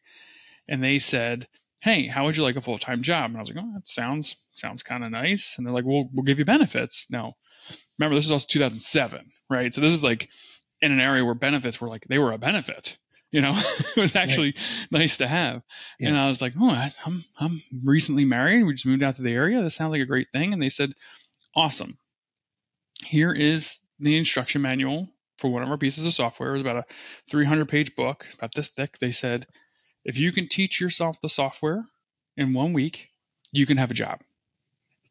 [0.68, 1.46] and they said,
[1.80, 3.88] "Hey, how would you like a full time job?" And I was like, "Oh, that
[3.88, 7.36] sounds sounds kind of nice." And they're like, "Well, we'll give you benefits." No,
[7.98, 9.72] remember this is also 2007, right?
[9.72, 10.30] So this is like
[10.80, 12.96] in an area where benefits were like they were a benefit.
[13.34, 13.52] You know,
[13.96, 14.92] it was actually right.
[14.92, 15.64] nice to have.
[15.98, 16.10] Yeah.
[16.10, 16.70] And I was like, "Oh,
[17.04, 18.62] I'm I'm recently married.
[18.62, 19.60] We just moved out to the area.
[19.60, 20.92] This sounds like a great thing." And they said,
[21.56, 21.98] "Awesome.
[23.02, 26.76] Here is the instruction manual." For one of our pieces of software, it was about
[26.76, 26.84] a
[27.28, 28.98] 300 page book, about this thick.
[28.98, 29.44] They said,
[30.04, 31.84] if you can teach yourself the software
[32.36, 33.10] in one week,
[33.50, 34.20] you can have a job.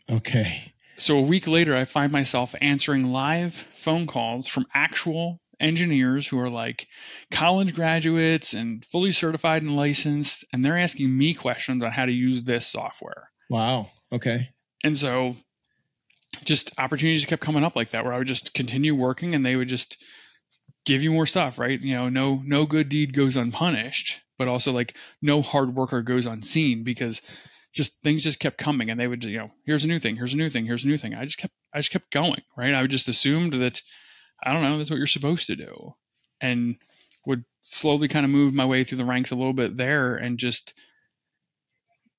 [0.10, 0.74] Okay.
[0.98, 6.39] So a week later, I find myself answering live phone calls from actual engineers who
[6.39, 6.88] are like
[7.32, 12.12] college graduates and fully certified and licensed, and they're asking me questions on how to
[12.12, 13.30] use this software.
[13.49, 13.89] Wow.
[14.12, 14.49] Okay.
[14.84, 15.36] And so
[16.43, 19.56] just opportunities kept coming up like that where I would just continue working and they
[19.56, 20.04] would just
[20.86, 21.80] give you more stuff, right?
[21.80, 26.26] You know, no no good deed goes unpunished but also like no hard worker goes
[26.26, 27.21] unseen because
[27.71, 30.34] just things just kept coming and they would you know here's a new thing here's
[30.34, 32.73] a new thing here's a new thing i just kept i just kept going right
[32.73, 33.82] i would just assumed that
[34.43, 35.93] i don't know that's what you're supposed to do
[36.41, 36.75] and
[37.25, 40.38] would slowly kind of move my way through the ranks a little bit there and
[40.38, 40.73] just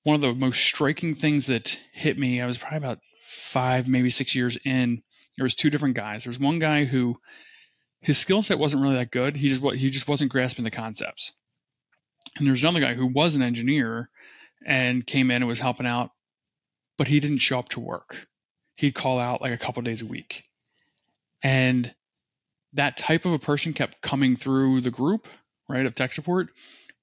[0.03, 4.09] one of the most striking things that hit me i was probably about five maybe
[4.09, 5.01] six years in
[5.37, 7.15] there was two different guys there was one guy who
[8.01, 11.33] his skill set wasn't really that good he just he just wasn't grasping the concepts
[12.37, 14.09] and there's another guy who was an engineer
[14.65, 16.11] and came in and was helping out,
[16.97, 18.27] but he didn't show up to work.
[18.75, 20.43] He'd call out like a couple days a week.
[21.43, 21.93] And
[22.75, 25.27] that type of a person kept coming through the group,
[25.67, 26.49] right, of tech support.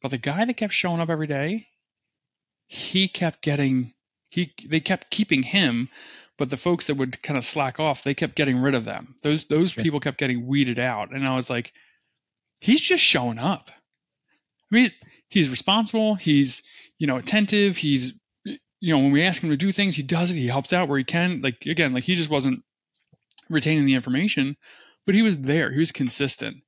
[0.01, 1.67] But the guy that kept showing up every day,
[2.67, 3.93] he kept getting
[4.31, 5.89] he they kept keeping him,
[6.39, 9.15] but the folks that would kind of slack off, they kept getting rid of them.
[9.23, 11.73] Those those people kept getting weeded out, and I was like,
[12.61, 13.71] he's just showing up.
[14.71, 14.91] I mean,
[15.29, 16.15] he's responsible.
[16.15, 16.63] He's
[16.99, 17.77] you know attentive.
[17.77, 20.39] He's you know when we ask him to do things, he does it.
[20.39, 21.43] He helps out where he can.
[21.43, 22.63] Like again, like he just wasn't
[23.51, 24.57] retaining the information,
[25.07, 25.71] but he was there.
[25.71, 26.59] He was consistent,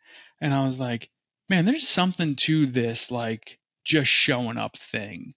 [0.40, 1.10] and I was like,
[1.48, 5.34] man, there's something to this like just showing up thing.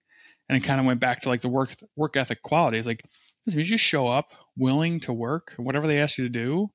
[0.49, 2.87] And it kind of went back to like the work work ethic qualities.
[2.87, 3.03] Like,
[3.45, 6.71] if you just show up willing to work, whatever they ask you to do,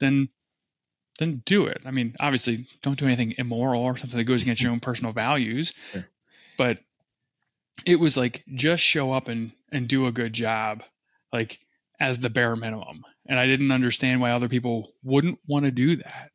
[0.00, 0.28] then
[1.18, 1.82] then do it.
[1.84, 5.12] I mean, obviously, don't do anything immoral or something that goes against your own personal
[5.12, 5.72] values.
[5.92, 6.06] Sure.
[6.56, 6.80] But
[7.86, 10.82] it was like just show up and and do a good job,
[11.32, 11.60] like
[12.00, 13.04] as the bare minimum.
[13.26, 16.30] And I didn't understand why other people wouldn't want to do that.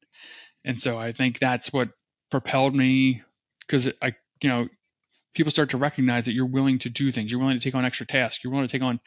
[0.65, 1.89] And so I think that's what
[2.29, 3.21] propelled me
[3.61, 4.67] because I, you know,
[5.33, 7.31] people start to recognize that you're willing to do things.
[7.31, 8.43] You're willing to take on extra tasks.
[8.43, 8.99] You're willing to take on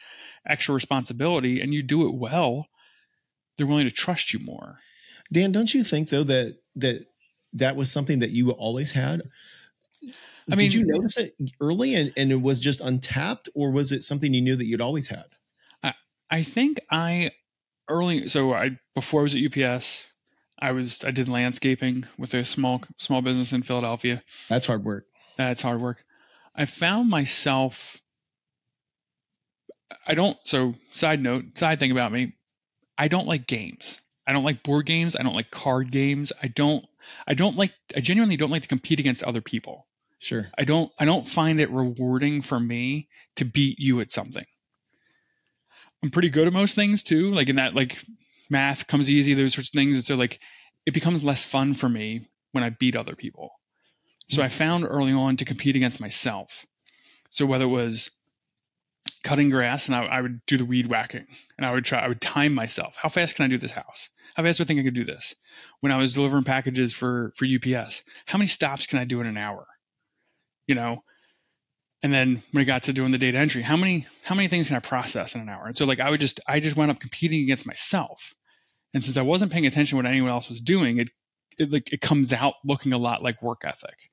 [0.47, 2.67] extra responsibility and you do it well.
[3.57, 4.79] They're willing to trust you more.
[5.31, 7.05] Dan, don't you think though that that
[7.53, 9.21] that was something that you always had?
[10.49, 13.91] I mean, did you notice it early and, and it was just untapped, or was
[13.91, 15.25] it something you knew that you'd always had?
[16.29, 17.31] I, think I
[17.89, 20.11] early so I before I was at UPS,
[20.59, 24.23] I was I did landscaping with a small small business in Philadelphia.
[24.49, 25.05] That's hard work.
[25.37, 26.03] That's hard work.
[26.55, 28.01] I found myself
[30.05, 32.33] I don't so side note, side thing about me,
[32.97, 34.01] I don't like games.
[34.25, 36.33] I don't like board games, I don't like card games.
[36.41, 36.85] I don't
[37.27, 39.87] I don't like I genuinely don't like to compete against other people.
[40.19, 40.49] Sure.
[40.57, 44.45] I don't I don't find it rewarding for me to beat you at something.
[46.03, 47.97] I'm pretty good at most things too, like in that like
[48.49, 49.95] math comes easy, those sorts of things.
[49.95, 50.39] And so like
[50.85, 53.51] it becomes less fun for me when I beat other people.
[54.29, 56.65] So I found early on to compete against myself.
[57.29, 58.11] So whether it was
[59.23, 61.25] cutting grass and I, I, would do the weed whacking
[61.57, 62.97] and I would try, I would time myself.
[62.97, 64.09] How fast can I do this house?
[64.35, 65.35] How fast do I think I could do this?
[65.79, 69.27] When I was delivering packages for, for UPS, how many stops can I do in
[69.27, 69.65] an hour?
[70.67, 71.03] You know,
[72.07, 74.67] and then when I got to doing the data entry, how many, how many things
[74.69, 75.65] can I process in an hour?
[75.67, 78.33] And so like, I would just, I just went up competing against myself.
[78.93, 81.09] And since I wasn't paying attention to what anyone else was doing, it,
[81.59, 84.09] it like, it comes out looking a lot like work ethic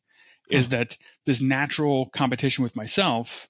[0.50, 3.48] is that this natural competition with myself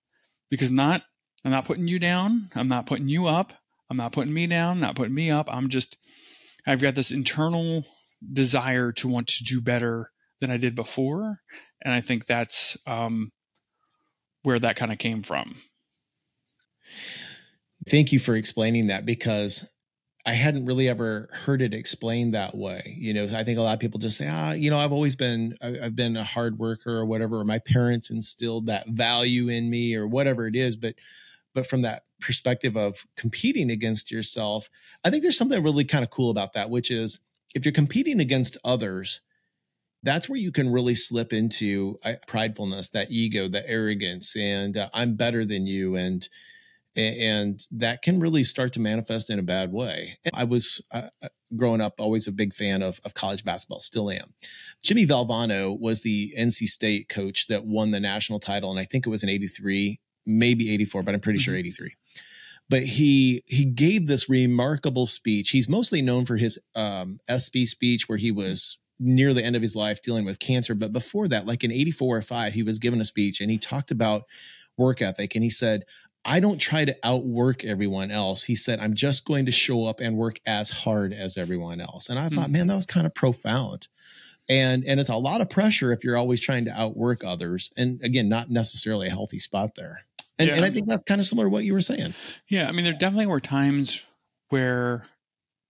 [0.51, 1.03] because not
[1.43, 3.51] I'm not putting you down, I'm not putting you up,
[3.89, 5.49] I'm not putting me down, not putting me up.
[5.51, 5.97] I'm just
[6.67, 7.83] I've got this internal
[8.31, 11.41] desire to want to do better than I did before,
[11.83, 13.33] and I think that's um,
[14.45, 15.57] where that kind of came from.
[17.89, 19.69] Thank you for explaining that because
[20.27, 22.95] I hadn't really ever heard it explained that way.
[22.99, 25.17] You know, I think a lot of people just say, ah, you know, I've always
[25.17, 29.69] been, I've been a hard worker or whatever, or my parents instilled that value in
[29.69, 30.77] me or whatever it is.
[30.77, 30.95] But,
[31.53, 34.71] but from that perspective of competing against yourself,
[35.05, 37.21] I think there's something really kind of cool about that, which is
[37.55, 39.21] if you're competing against others,
[40.05, 44.91] that's where you can really slip into uh, pridefulness, that ego, that arrogance, and uh,
[44.93, 45.97] I'm better than you.
[45.97, 46.29] And,
[46.95, 50.19] and that can really start to manifest in a bad way.
[50.33, 54.11] I was uh, uh, growing up always a big fan of, of college basketball, still
[54.11, 54.35] am.
[54.83, 59.07] Jimmy Valvano was the NC State coach that won the national title, and I think
[59.07, 61.45] it was in '83, maybe '84, but I'm pretty mm-hmm.
[61.45, 61.97] sure '83.
[62.69, 65.51] But he he gave this remarkable speech.
[65.51, 69.63] He's mostly known for his um, ESPY speech, where he was near the end of
[69.63, 70.75] his life dealing with cancer.
[70.75, 73.59] But before that, like in '84 or five, he was given a speech, and he
[73.59, 74.25] talked about
[74.77, 75.85] work ethic, and he said
[76.25, 78.45] I don't try to outwork everyone else.
[78.45, 82.09] He said, I'm just going to show up and work as hard as everyone else.
[82.09, 82.53] And I thought, mm-hmm.
[82.53, 83.89] man, that was kind of profound.
[84.49, 87.73] And and it's a lot of pressure if you're always trying to outwork others.
[87.77, 90.05] And again, not necessarily a healthy spot there.
[90.39, 90.57] And, yeah.
[90.57, 92.15] and I think that's kind of similar to what you were saying.
[92.49, 92.69] Yeah.
[92.69, 94.05] I mean, there definitely were times
[94.49, 95.07] where,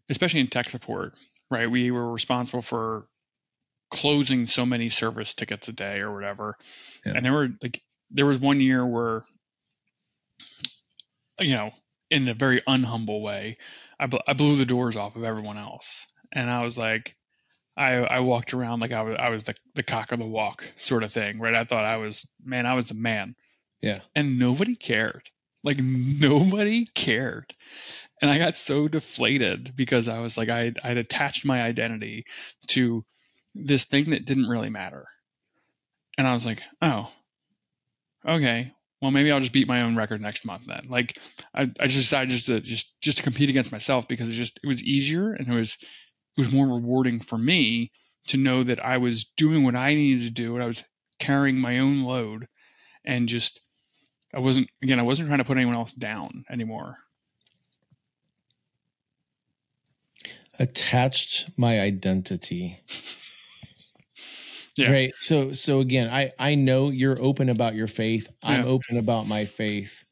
[0.09, 1.15] especially in tech support,
[1.51, 3.07] right, we were responsible for
[3.91, 6.57] closing so many service tickets a day or whatever.
[7.05, 7.13] Yeah.
[7.17, 9.25] And there were like, there was one year where
[11.41, 11.73] you know,
[12.11, 13.59] in a very unhumble way,
[13.99, 16.07] I, bl- I blew the doors off of everyone else.
[16.33, 17.17] And I was like,
[17.77, 20.65] I, I walked around like I was, I was the, the cock of the walk
[20.77, 21.57] sort of thing, right?
[21.57, 23.35] I thought I was, man, I was a man.
[23.83, 23.99] Yeah.
[24.15, 25.29] And nobody cared.
[25.65, 27.53] Like nobody cared.
[28.23, 32.27] And I got so deflated because I was like, I, I'd attached my identity
[32.69, 33.05] to
[33.55, 35.07] this thing that didn't really matter.
[36.17, 37.11] And I was like, oh,
[38.27, 40.87] okay, well, maybe I'll just beat my own record next month then.
[40.89, 41.19] Like
[41.55, 44.61] I, I just decided just to just just to compete against myself because it just
[44.63, 47.93] it was easier and it was it was more rewarding for me
[48.29, 50.85] to know that I was doing what I needed to do and I was
[51.19, 52.49] carrying my own load
[53.05, 53.61] and just
[54.33, 56.97] I wasn't again I wasn't trying to put anyone else down anymore.
[60.59, 62.81] Attached my identity.
[64.77, 64.91] yeah.
[64.91, 65.15] Right.
[65.15, 68.29] So so again, I I know you're open about your faith.
[68.45, 68.67] I'm yeah.
[68.67, 70.03] open about my faith.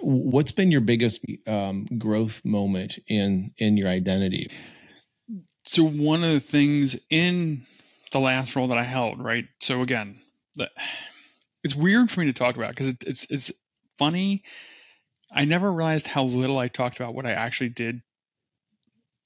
[0.00, 4.48] What's been your biggest um, growth moment in in your identity?
[5.64, 7.60] So one of the things in
[8.10, 9.46] the last role that I held, right?
[9.60, 10.20] So again,
[10.56, 10.70] the,
[11.62, 13.52] it's weird for me to talk about because it, it's it's
[13.98, 14.42] funny.
[15.30, 18.02] I never realized how little I talked about what I actually did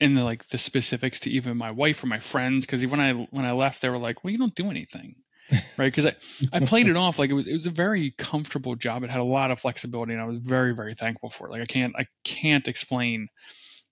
[0.00, 3.12] in the like the specifics to even my wife or my friends because when I
[3.12, 5.16] when I left they were like, "Well, you don't do anything."
[5.78, 5.86] right?
[5.86, 6.14] Because I,
[6.52, 9.04] I played it off like it was it was a very comfortable job.
[9.04, 11.52] It had a lot of flexibility, and I was very very thankful for it.
[11.52, 13.28] Like I can't I can't explain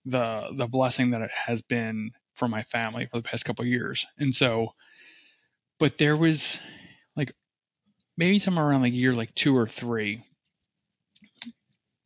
[0.05, 4.07] the the blessing that it has been for my family for the past couple years.
[4.19, 4.69] And so,
[5.79, 6.61] but there was
[7.17, 7.33] like
[8.17, 10.25] maybe somewhere around like year like two or three.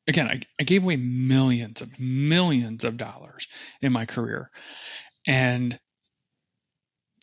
[0.09, 3.47] Again, I, I gave away millions of millions of dollars
[3.83, 4.51] in my career.
[5.27, 5.79] And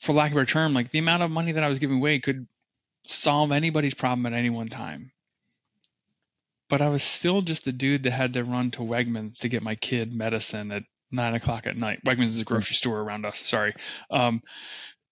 [0.02, 2.20] for lack of a term, like the amount of money that I was giving away
[2.20, 2.46] could
[3.08, 5.12] solve anybody's problem at any one time.
[6.70, 9.64] But I was still just the dude that had to run to Wegmans to get
[9.64, 12.04] my kid medicine at nine o'clock at night.
[12.06, 13.40] Wegmans is a grocery store around us.
[13.40, 13.74] Sorry.
[14.10, 14.42] Um,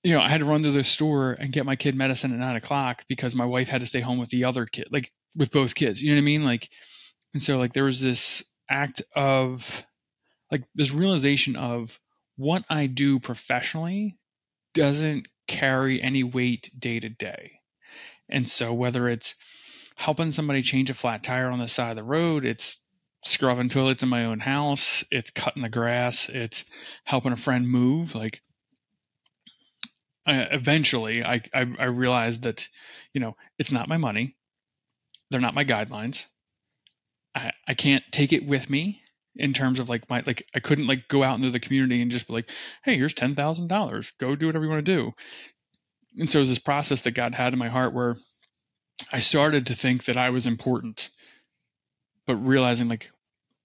[0.04, 2.40] you know, I had to run to the store and get my kid medicine at
[2.40, 5.52] nine o'clock because my wife had to stay home with the other kid, like with
[5.52, 6.02] both kids.
[6.04, 6.44] You know what I mean?
[6.44, 6.70] Like,
[7.34, 9.86] and so like there was this act of
[10.52, 12.00] like this realization of
[12.36, 14.18] what I do professionally
[14.74, 17.60] doesn't carry any weight day to day.
[18.30, 19.36] And so whether it's
[19.96, 22.86] helping somebody change a flat tire on the side of the road, it's
[23.24, 26.66] scrubbing toilets in my own house, it's cutting the grass, it's
[27.04, 28.16] helping a friend move.
[28.16, 28.42] Like
[30.26, 32.68] uh, eventually I, I, I realized that,
[33.14, 34.36] you know, it's not my money.
[35.30, 36.28] They're not my guidelines.
[37.36, 39.02] I, I can't take it with me
[39.36, 42.12] in terms of like my like I couldn't like go out into the community and
[42.12, 42.50] just be like,
[42.84, 45.14] hey, here's ten thousand dollars, go do whatever you want to do.
[46.20, 48.18] And so it was this process that God had in my heart where
[49.12, 51.10] I started to think that I was important,
[52.28, 53.12] but realizing like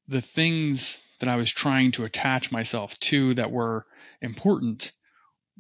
[0.09, 3.85] the things that I was trying to attach myself to that were
[4.22, 4.92] important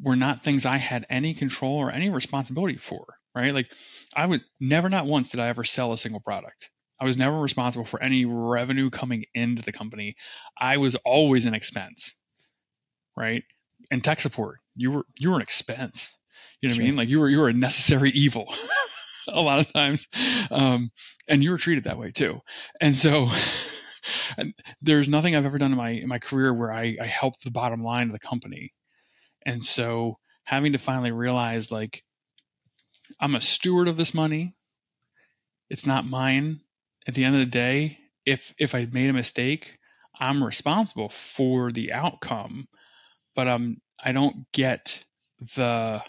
[0.00, 3.52] were not things I had any control or any responsibility for, right?
[3.52, 3.70] Like
[4.14, 6.70] I would never, not once did I ever sell a single product.
[7.00, 10.16] I was never responsible for any revenue coming into the company.
[10.58, 12.14] I was always an expense,
[13.16, 13.44] right?
[13.90, 16.12] And tech support, you were you were an expense.
[16.60, 16.82] You know sure.
[16.82, 16.96] what I mean?
[16.96, 18.52] Like you were you were a necessary evil
[19.28, 20.08] a lot of times,
[20.50, 20.90] um,
[21.28, 22.40] and you were treated that way too.
[22.80, 23.28] And so,
[24.36, 27.44] and there's nothing I've ever done in my in my career where I, I helped
[27.44, 28.72] the bottom line of the company.
[29.46, 32.02] And so, having to finally realize like
[33.20, 34.54] I'm a steward of this money.
[35.70, 36.60] It's not mine
[37.08, 39.78] at the end of the day, if if I made a mistake,
[40.18, 42.68] I'm responsible for the outcome,
[43.34, 45.02] but um I don't get
[45.56, 46.02] the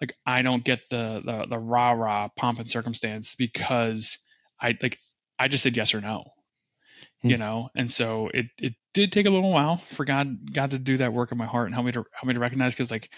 [0.00, 4.18] like I don't get the the, the rah rah pomp and circumstance because
[4.60, 4.98] I like
[5.38, 6.24] I just said yes or no.
[7.22, 7.30] Hmm.
[7.30, 10.78] You know, and so it it did take a little while for God God to
[10.78, 12.90] do that work in my heart and help me to help me to recognize because
[12.90, 13.10] like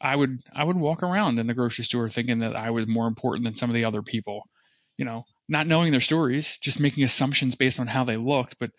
[0.00, 3.06] I would I would walk around in the grocery store thinking that I was more
[3.06, 4.42] important than some of the other people.
[4.96, 8.58] You know, not knowing their stories, just making assumptions based on how they looked.
[8.58, 8.72] But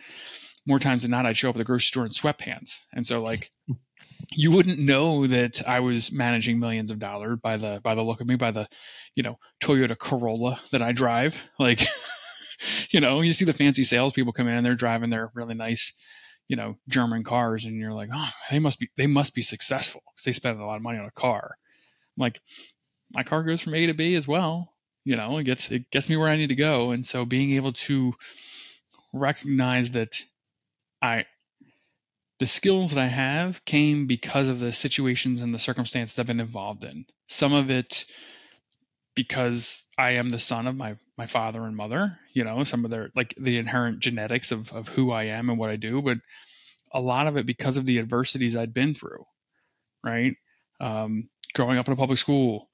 [0.66, 2.86] more times than not, I'd show up at the grocery store in sweatpants.
[2.94, 3.50] And so like
[4.32, 8.22] you wouldn't know that I was managing millions of dollars by the by the look
[8.22, 8.68] of me, by the,
[9.16, 11.42] you know, Toyota Corolla that I drive.
[11.60, 11.82] Like
[12.90, 15.94] you know, you see the fancy salespeople come in and they're driving their really nice,
[16.48, 20.02] you know, German cars, and you're like, oh, they must be they must be successful
[20.06, 21.56] because they spend a lot of money on a car.
[22.18, 22.42] I'm like,
[23.14, 24.74] my car goes from A to B as well
[25.08, 26.92] you know, it gets it gets me where I need to go.
[26.92, 28.14] And so being able to
[29.14, 30.22] recognize that
[31.02, 31.26] I
[32.40, 36.42] the skills that I have came because of the situations and the circumstances I've been
[36.42, 37.06] involved in.
[37.30, 38.04] Some of it
[39.16, 42.92] because I am the son of my my father and mother, you know, some of
[42.92, 46.18] their like the inherent genetics of of who I am and what I do, but
[46.92, 49.26] a lot of it because of the adversities I'd been through,
[50.04, 50.36] right?
[50.82, 52.70] Um, growing up in a public school,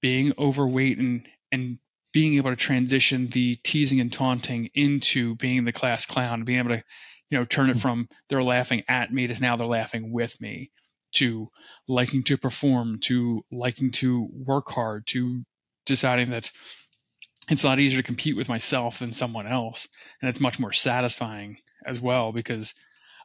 [0.00, 1.78] being overweight and and
[2.12, 6.70] being able to transition the teasing and taunting into being the class clown, being able
[6.70, 6.82] to,
[7.28, 7.78] you know, turn it hmm.
[7.78, 10.70] from they're laughing at me to now they're laughing with me,
[11.12, 11.50] to
[11.88, 15.44] liking to perform, to liking to work hard, to
[15.84, 16.50] deciding that
[17.48, 19.88] it's a lot easier to compete with myself than someone else,
[20.20, 22.74] and it's much more satisfying as well because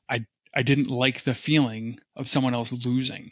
[0.09, 3.31] I I didn't like the feeling of someone else losing,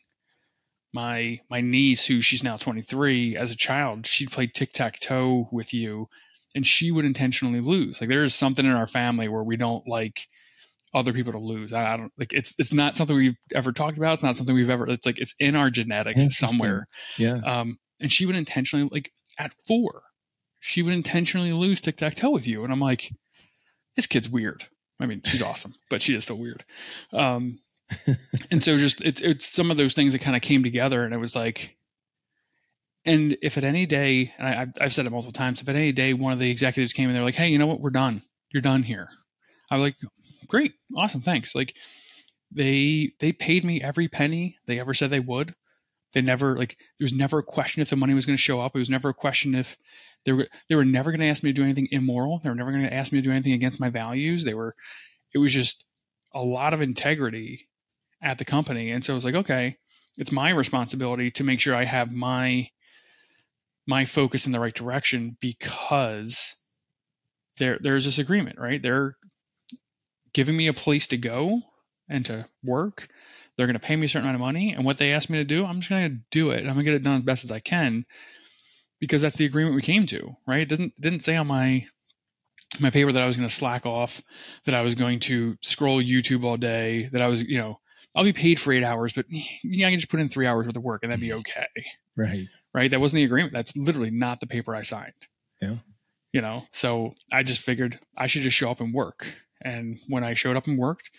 [0.94, 6.10] my my niece who she's now 23 as a child she'd play tic-tac-toe with you
[6.56, 8.02] and she would intentionally lose.
[8.02, 10.28] Like there is something in our family where we don't like
[10.94, 11.74] other people to lose.
[11.74, 14.14] I, I, don't like it's it's not something we've ever talked about.
[14.14, 16.88] It's not something we've ever it's like it's in our genetics somewhere.
[17.18, 17.40] Yeah.
[17.44, 20.04] Um and she would intentionally like at four
[20.62, 22.64] she would intentionally lose tic-tac-toe with you.
[22.64, 23.14] And i'm like
[23.96, 24.64] this kid's weird.
[25.00, 26.64] I mean she's awesome but she is still weird.
[27.14, 27.58] Um
[28.52, 31.14] and so just it's it's some of those things that kind of came together, and
[31.14, 31.76] it was like,
[33.06, 35.92] and if at any day, and I, I've said it multiple times, if at any
[35.92, 38.22] day one of the executives came and they're like, hey, you know what, we're done,
[38.52, 39.10] you're done here.
[39.72, 39.96] I was like,
[40.48, 41.56] great, awesome, thanks.
[41.56, 41.76] Like
[42.52, 45.54] they they paid me every penny they ever said they would.
[46.14, 48.60] They never like there was never a question if the money was going to show
[48.60, 48.76] up.
[48.76, 49.78] It was never a question if
[50.26, 52.40] they were they were never going to ask me to do anything immoral.
[52.40, 54.44] They were never going to ask me to do anything against my values.
[54.44, 54.76] They were
[55.34, 55.86] it was just
[56.34, 57.69] a lot of integrity
[58.22, 58.92] at the company.
[58.92, 59.78] And so I was like, okay,
[60.18, 62.68] it's my responsibility to make sure I have my
[63.88, 66.56] my focus in the right direction because
[67.58, 68.82] there there's this agreement, right?
[68.82, 69.16] They're
[70.34, 71.62] giving me a place to go
[72.08, 73.08] and to work.
[73.56, 75.40] They're going to pay me a certain amount of money, and what they ask me
[75.40, 76.60] to do, I'm just going to do it.
[76.60, 78.06] I'm going to get it done as best as I can
[79.00, 80.62] because that's the agreement we came to, right?
[80.62, 81.86] It didn't didn't say on my
[82.80, 84.22] my paper that I was going to slack off,
[84.66, 87.80] that I was going to scroll YouTube all day, that I was, you know,
[88.16, 90.76] I'll be paid for eight hours, but I can just put in three hours worth
[90.76, 91.68] of work and that'd be okay.
[92.16, 92.48] Right.
[92.74, 92.92] Right.
[92.92, 93.54] That wasn't the agreement.
[93.54, 95.14] That's literally not the paper I signed.
[95.62, 95.78] Yeah.
[96.34, 99.26] You know, so I just figured I should just show up and work.
[99.62, 101.12] And when I showed up and worked,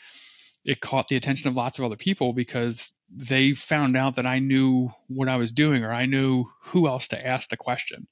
[0.62, 4.40] it caught the attention of lots of other people because they found out that I
[4.40, 8.06] knew what I was doing or I knew who else to ask the question.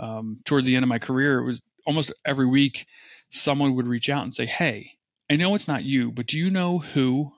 [0.00, 2.86] Um, towards the end of my career, it was almost every week
[3.30, 4.90] someone would reach out and say, Hey,
[5.30, 7.32] I know it's not you, but do you know who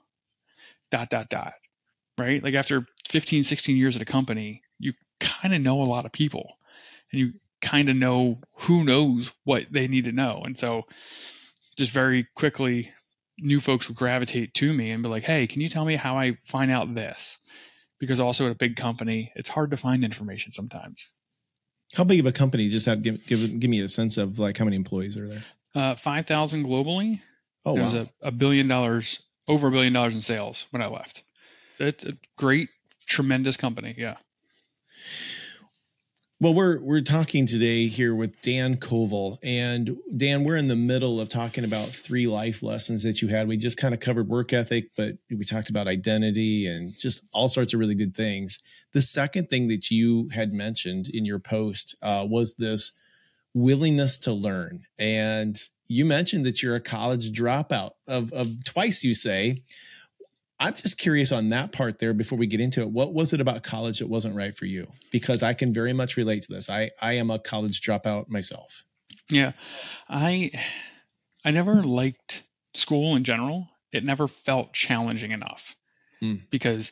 [0.91, 1.53] dot dot dot
[2.19, 2.43] right?
[2.43, 6.11] Like after 15 16 years at a company you kind of know a lot of
[6.11, 6.57] people
[7.11, 7.31] and you
[7.61, 10.43] kind of know who knows what they need to know.
[10.45, 10.83] And so
[11.77, 12.91] just very quickly
[13.37, 16.17] new folks would gravitate to me and be like hey can you tell me how
[16.17, 17.39] i find out this?
[17.99, 21.11] Because also at a big company it's hard to find information sometimes.
[21.95, 24.57] How big of a company just have give give, give me a sense of like
[24.57, 25.43] how many employees are there?
[25.73, 27.19] Uh 5000 globally.
[27.65, 27.79] Oh wow.
[27.79, 31.23] it was a, a billion dollars over a billion dollars in sales when I left.
[31.79, 32.69] It's a great,
[33.07, 33.95] tremendous company.
[33.97, 34.15] Yeah.
[36.41, 41.19] Well, we're we're talking today here with Dan Koval, and Dan, we're in the middle
[41.19, 43.49] of talking about three life lessons that you had.
[43.49, 47.49] We just kind of covered work ethic, but we talked about identity and just all
[47.49, 48.57] sorts of really good things.
[48.93, 52.93] The second thing that you had mentioned in your post uh, was this
[53.53, 55.59] willingness to learn, and
[55.89, 59.63] you mentioned that you're a college dropout of, of twice, you say.
[60.59, 62.89] I'm just curious on that part there before we get into it.
[62.89, 64.87] What was it about college that wasn't right for you?
[65.11, 66.69] Because I can very much relate to this.
[66.69, 68.83] I, I am a college dropout myself.
[69.31, 69.53] Yeah.
[70.07, 70.51] I
[71.43, 73.67] I never liked school in general.
[73.91, 75.75] It never felt challenging enough
[76.21, 76.41] mm.
[76.51, 76.91] because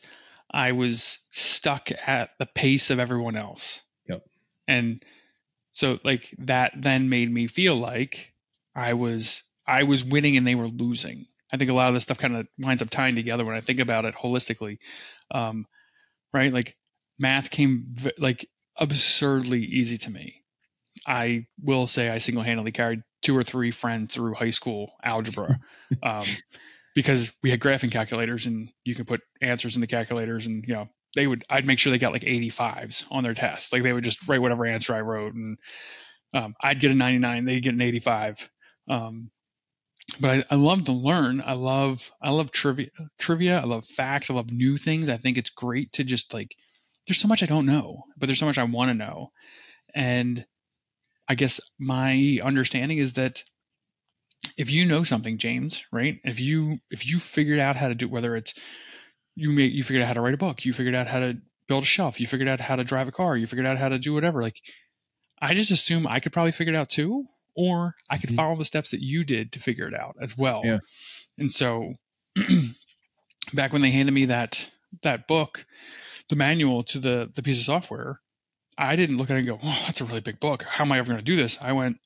[0.50, 3.82] I was stuck at the pace of everyone else.
[4.08, 4.24] Yep.
[4.66, 5.04] And
[5.72, 8.32] so like that then made me feel like
[8.78, 11.26] I was I was winning and they were losing.
[11.52, 13.60] I think a lot of this stuff kind of winds up tying together when I
[13.60, 14.78] think about it holistically,
[15.32, 15.66] um,
[16.32, 16.52] right?
[16.52, 16.76] Like
[17.18, 20.42] math came v- like absurdly easy to me.
[21.06, 25.58] I will say I single-handedly carried two or three friends through high school algebra
[26.02, 26.24] um,
[26.94, 30.74] because we had graphing calculators and you can put answers in the calculators and you
[30.74, 33.72] know they would I'd make sure they got like 85s on their tests.
[33.72, 35.58] Like they would just write whatever answer I wrote and
[36.32, 38.48] um, I'd get a 99, they'd get an 85.
[38.88, 39.30] Um,
[40.20, 41.42] but I, I, love to learn.
[41.44, 43.60] I love I love trivia trivia.
[43.60, 44.30] I love facts.
[44.30, 45.08] I love new things.
[45.08, 46.56] I think it's great to just like
[47.06, 49.32] there's so much I don't know, but there's so much I want to know.
[49.94, 50.44] And
[51.28, 53.42] I guess my understanding is that
[54.56, 56.18] if you know something, James, right?
[56.24, 58.54] If you if you figured out how to do whether it's
[59.34, 61.38] you may you figured out how to write a book, you figured out how to
[61.66, 63.90] build a shelf, you figured out how to drive a car, you figured out how
[63.90, 64.60] to do whatever, like
[65.40, 67.26] I just assume I could probably figure it out too
[67.58, 68.36] or I could mm-hmm.
[68.36, 70.62] follow the steps that you did to figure it out as well.
[70.64, 70.78] Yeah.
[71.38, 71.94] And so
[73.52, 74.70] back when they handed me that
[75.02, 75.66] that book,
[76.28, 78.20] the manual to the the piece of software,
[78.78, 80.62] I didn't look at it and go, "Oh, that's a really big book.
[80.62, 81.98] How am I ever going to do this?" I went,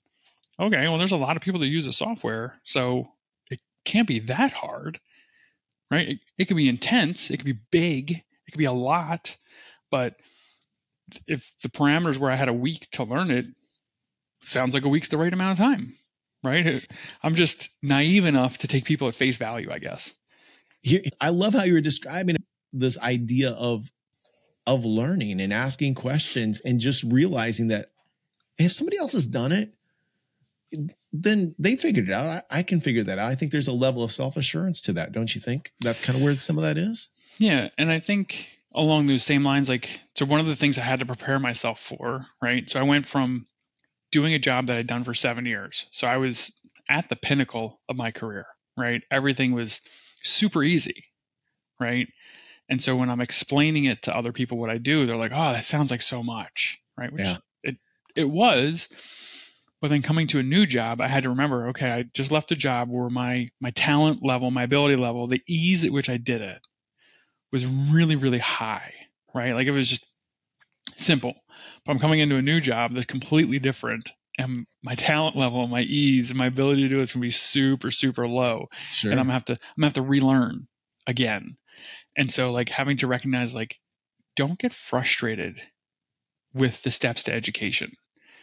[0.59, 3.12] "Okay, well, there's a lot of people that use the software, so
[3.50, 4.98] it can't be that hard,
[5.90, 6.09] right?
[6.09, 9.36] It, it could be intense, it could be big, it could be a lot,
[9.90, 10.14] but
[11.26, 13.44] if the parameters where I had a week to learn it,
[14.43, 15.93] sounds like a week's the right amount of time,
[16.45, 16.86] right?
[17.22, 20.14] I'm just naive enough to take people at face value, I guess.
[21.20, 22.36] I love how you were describing
[22.72, 23.90] this idea of
[24.66, 27.90] of learning and asking questions and just realizing that
[28.59, 29.74] if somebody else has done it,
[31.12, 32.45] then they figured it out.
[32.51, 33.28] I, I, can figure that out.
[33.28, 35.72] I think there's a level of self assurance to that, don't you think?
[35.80, 37.09] That's kind of where some of that is.
[37.38, 40.82] Yeah, and I think along those same lines, like so, one of the things I
[40.82, 42.68] had to prepare myself for, right?
[42.68, 43.45] So I went from
[44.12, 45.86] doing a job that I'd done for seven years.
[45.90, 46.52] So I was
[46.88, 48.46] at the pinnacle of my career,
[48.76, 49.02] right?
[49.10, 49.80] Everything was
[50.22, 51.06] super easy,
[51.80, 52.06] right?
[52.68, 55.52] And so when I'm explaining it to other people what I do, they're like, "Oh,
[55.52, 57.12] that sounds like so much," right?
[57.12, 57.36] Which yeah.
[57.64, 57.76] it
[58.14, 58.88] it was,
[59.80, 62.52] but then coming to a new job, I had to remember, okay, I just left
[62.52, 66.18] a job where my my talent level, my ability level, the ease at which I
[66.18, 66.60] did it
[67.50, 68.94] was really really high,
[69.34, 69.54] right?
[69.54, 70.06] Like it was just
[70.96, 71.34] simple.
[71.84, 75.82] But I'm coming into a new job that's completely different and my talent level, my
[75.82, 78.68] ease, and my ability to do it's gonna be super, super low.
[78.90, 79.10] Sure.
[79.10, 80.66] And I'm gonna have to I'm gonna have to relearn
[81.06, 81.56] again.
[82.16, 83.78] And so like having to recognize like
[84.36, 85.60] don't get frustrated
[86.54, 87.92] with the steps to education.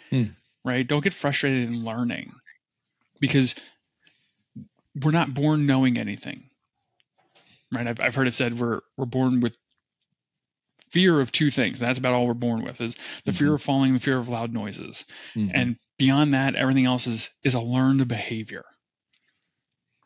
[0.10, 0.26] Hmm.
[0.64, 0.88] Right?
[0.88, 2.34] Don't get frustrated in learning
[3.20, 3.56] because
[5.02, 6.50] we're not born knowing anything.
[7.72, 7.88] Right?
[7.88, 9.58] I've, I've heard it said we're we're born with
[10.92, 11.80] fear of two things.
[11.80, 13.38] That's about all we're born with is the mm-hmm.
[13.38, 15.06] fear of falling, the fear of loud noises.
[15.36, 15.52] Mm-hmm.
[15.54, 18.64] And beyond that, everything else is is a learned behavior.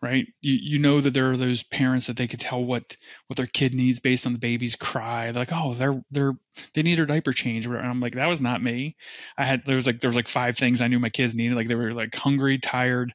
[0.02, 0.28] Right?
[0.42, 3.46] You you know that there are those parents that they could tell what what their
[3.46, 5.32] kid needs based on the baby's cry.
[5.32, 6.34] They're like, oh, they're they're
[6.74, 7.66] they need their diaper change.
[7.66, 8.98] And I'm like, that was not me.
[9.38, 11.56] I had there was like there was like five things I knew my kids needed.
[11.56, 13.14] Like they were like hungry, tired,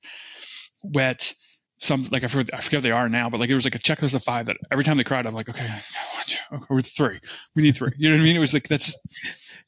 [0.82, 1.34] wet,
[1.78, 3.76] some like I forget, I forget what they are now, but like it was like
[3.76, 6.66] a checklist of five that every time they cried, I'm like, okay, one, two, okay,
[6.68, 7.20] we're three.
[7.54, 7.92] We need three.
[7.96, 8.36] You know what I mean?
[8.36, 8.96] It was like that's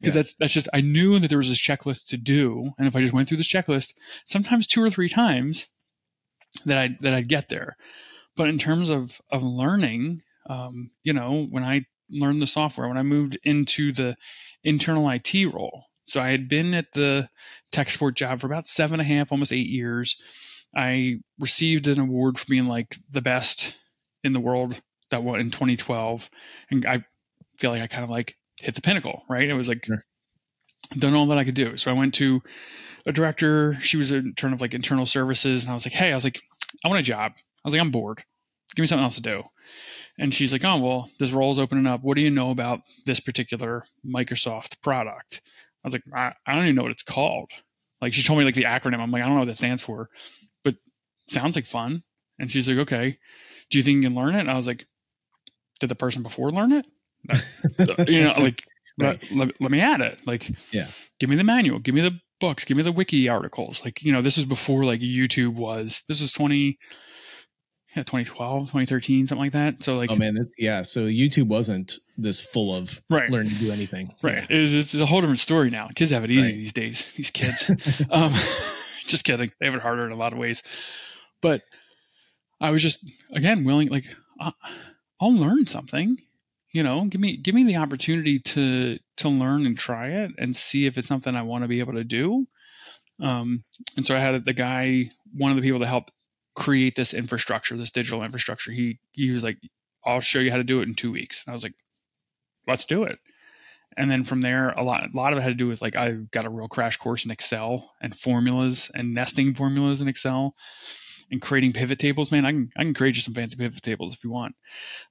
[0.01, 0.21] because yeah.
[0.21, 3.01] that's that's just I knew that there was this checklist to do, and if I
[3.01, 3.95] just went through this checklist,
[4.25, 5.69] sometimes two or three times,
[6.67, 7.77] that I that I'd get there.
[8.37, 12.99] But in terms of of learning, um, you know, when I learned the software, when
[12.99, 14.17] I moved into the
[14.65, 17.29] internal IT role, so I had been at the
[17.71, 20.17] tech support job for about seven and a half, almost eight years
[20.75, 23.77] I received an award for being like the best
[24.23, 26.31] in the world that one in 2012,
[26.71, 27.05] and I
[27.59, 29.49] feel like I kind of like hit the pinnacle, right?
[29.49, 30.05] It was like sure.
[30.97, 31.77] done all that I could do.
[31.77, 32.43] So I went to
[33.07, 33.75] a director.
[33.75, 36.25] She was in turn of like internal services, and I was like, hey, I was
[36.25, 36.41] like,
[36.85, 37.33] I want a job.
[37.37, 38.23] I was like, I'm bored.
[38.75, 39.43] Give me something else to do.
[40.19, 42.03] And she's like, oh well, this role is opening up.
[42.03, 45.41] What do you know about this particular Microsoft product?
[45.83, 47.51] I was like, I, I don't even know what it's called.
[48.01, 49.01] Like she told me like the acronym.
[49.01, 50.09] I'm like, I don't know what that stands for
[51.31, 52.03] sounds like fun.
[52.39, 53.19] And she's like, okay,
[53.71, 54.41] do you think you can learn it?
[54.41, 54.87] And I was like,
[55.81, 56.87] did the person before learn it?
[58.09, 58.65] you know, like,
[58.99, 59.23] right.
[59.31, 60.19] let, let, let, me add it.
[60.27, 60.87] Like, yeah,
[61.19, 63.85] give me the manual, give me the books, give me the wiki articles.
[63.85, 66.79] Like, you know, this was before like YouTube was, this was 20,
[67.97, 69.83] yeah, 2012, 2013, something like that.
[69.83, 70.83] So like, oh man, yeah.
[70.83, 73.29] So YouTube wasn't this full of right.
[73.29, 74.15] learning to do anything.
[74.23, 74.39] Right.
[74.39, 74.47] Yeah.
[74.49, 75.89] It's, it's, a whole different story now.
[75.95, 76.57] Kids have it easy right.
[76.57, 77.15] these days.
[77.15, 77.69] These kids.
[78.11, 78.31] um,
[79.07, 79.51] just kidding.
[79.59, 80.63] They have it harder in a lot of ways.
[81.41, 81.63] But
[82.61, 84.05] I was just again willing, like
[85.21, 86.19] I'll learn something.
[86.73, 90.55] You know, give me give me the opportunity to to learn and try it and
[90.55, 92.47] see if it's something I want to be able to do.
[93.21, 93.63] Um,
[93.97, 96.11] and so I had the guy, one of the people to help
[96.55, 98.73] create this infrastructure, this digital infrastructure.
[98.73, 99.59] He he was like,
[100.05, 101.75] "I'll show you how to do it in two weeks." And I was like,
[102.67, 103.19] "Let's do it."
[103.97, 105.97] And then from there, a lot a lot of it had to do with like
[105.97, 110.55] I got a real crash course in Excel and formulas and nesting formulas in Excel
[111.31, 114.15] and creating pivot tables, man, I can I can create you some fancy pivot tables
[114.15, 114.55] if you want.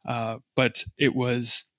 [0.07, 1.70] Uh, but it was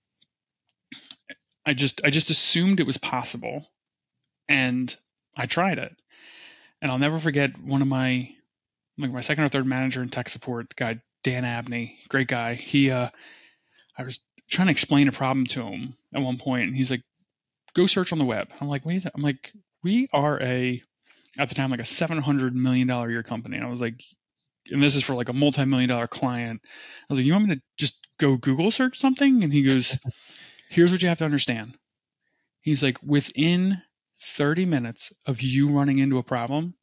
[1.67, 3.67] I just I just assumed it was possible,
[4.49, 4.95] and
[5.37, 5.95] I tried it.
[6.83, 8.31] And I'll never forget one of my
[8.99, 12.55] like my second or third manager in tech support, guy Dan Abney, great guy.
[12.55, 13.11] He uh,
[13.97, 17.03] I was trying to explain a problem to him at one point, and he's like,
[17.75, 20.83] "Go search on the web." I'm like, "Wait," I'm like, "We are a
[21.39, 24.03] at the time like a 700 million dollar year company." And I was like,
[24.71, 26.61] and this is for like a multi-million dollar client.
[26.65, 29.43] I was like, you want me to just go Google search something?
[29.43, 29.99] And he goes,
[30.69, 31.75] here's what you have to understand.
[32.61, 33.81] He's like, within
[34.21, 36.75] 30 minutes of you running into a problem,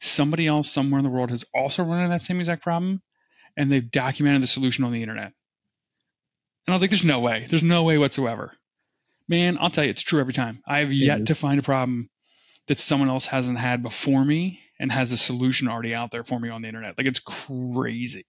[0.00, 3.00] somebody else somewhere in the world has also run into that same exact problem
[3.56, 5.32] and they've documented the solution on the internet.
[6.66, 7.46] And I was like, there's no way.
[7.48, 8.52] There's no way whatsoever.
[9.28, 10.62] Man, I'll tell you, it's true every time.
[10.66, 12.10] I have yet to find a problem
[12.66, 16.38] that someone else hasn't had before me and has a solution already out there for
[16.38, 16.98] me on the internet.
[16.98, 18.26] Like it's crazy.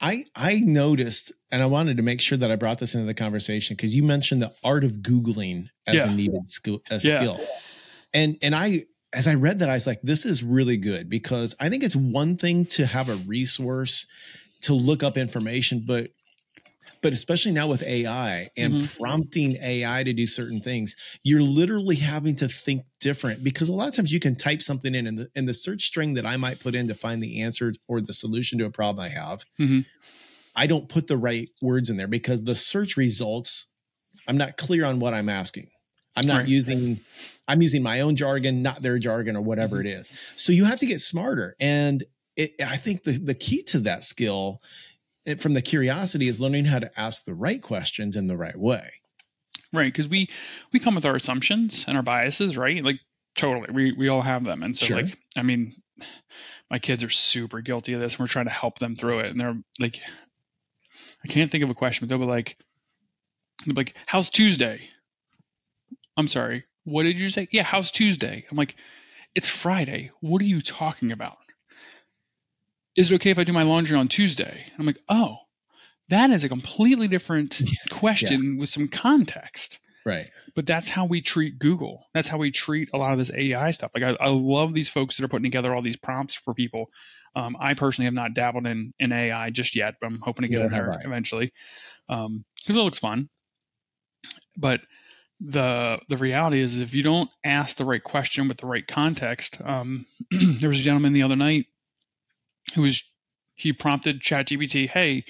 [0.00, 3.14] I I noticed, and I wanted to make sure that I brought this into the
[3.14, 6.08] conversation because you mentioned the art of googling as yeah.
[6.08, 7.18] a needed skill, a yeah.
[7.18, 7.40] skill,
[8.14, 11.54] and and I as I read that I was like, this is really good because
[11.58, 14.06] I think it's one thing to have a resource
[14.62, 16.10] to look up information, but
[17.02, 19.02] but especially now with AI and mm-hmm.
[19.02, 23.88] prompting AI to do certain things, you're literally having to think different because a lot
[23.88, 26.36] of times you can type something in and the, in the search string that I
[26.36, 29.44] might put in to find the answer or the solution to a problem I have.
[29.60, 29.80] Mm-hmm.
[30.56, 33.66] I don't put the right words in there because the search results,
[34.26, 35.68] I'm not clear on what I'm asking.
[36.16, 36.48] I'm not right.
[36.48, 36.98] using,
[37.46, 39.86] I'm using my own jargon, not their jargon or whatever mm-hmm.
[39.86, 40.34] it is.
[40.36, 41.54] So you have to get smarter.
[41.60, 42.02] And
[42.36, 44.60] it, I think the, the key to that skill
[45.28, 48.56] it, from the curiosity is learning how to ask the right questions in the right
[48.56, 48.90] way.
[49.72, 49.84] Right.
[49.84, 50.30] Because we,
[50.72, 52.82] we come with our assumptions and our biases, right?
[52.82, 53.00] Like
[53.34, 53.68] totally.
[53.72, 54.62] We, we all have them.
[54.62, 55.02] And so sure.
[55.02, 55.74] like, I mean,
[56.70, 58.14] my kids are super guilty of this.
[58.14, 59.26] And we're trying to help them through it.
[59.26, 60.00] And they're like,
[61.22, 62.56] I can't think of a question, but they'll be like,
[63.66, 64.80] they'll be like, how's Tuesday?
[66.16, 66.64] I'm sorry.
[66.84, 67.48] What did you say?
[67.50, 68.46] Yeah, how's Tuesday?
[68.50, 68.74] I'm like,
[69.34, 70.10] it's Friday.
[70.20, 71.36] What are you talking about?
[72.98, 74.64] Is it okay if I do my laundry on Tuesday?
[74.76, 75.36] I'm like, oh,
[76.08, 78.60] that is a completely different question yeah.
[78.60, 79.78] with some context.
[80.04, 80.26] Right.
[80.56, 82.04] But that's how we treat Google.
[82.12, 83.92] That's how we treat a lot of this AI stuff.
[83.94, 86.90] Like I, I love these folks that are putting together all these prompts for people.
[87.36, 90.48] Um, I personally have not dabbled in, in AI just yet, but I'm hoping to
[90.48, 91.52] get in there eventually
[92.08, 93.28] because um, it looks fun.
[94.56, 94.80] But
[95.40, 99.60] the the reality is, if you don't ask the right question with the right context,
[99.64, 101.66] um, there was a gentleman the other night
[102.74, 103.02] who was
[103.54, 105.24] he prompted ChatGPT, "Hey,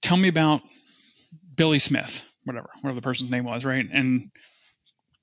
[0.00, 0.62] tell me about
[1.54, 4.30] Billy Smith, whatever, whatever the person's name was, right?" And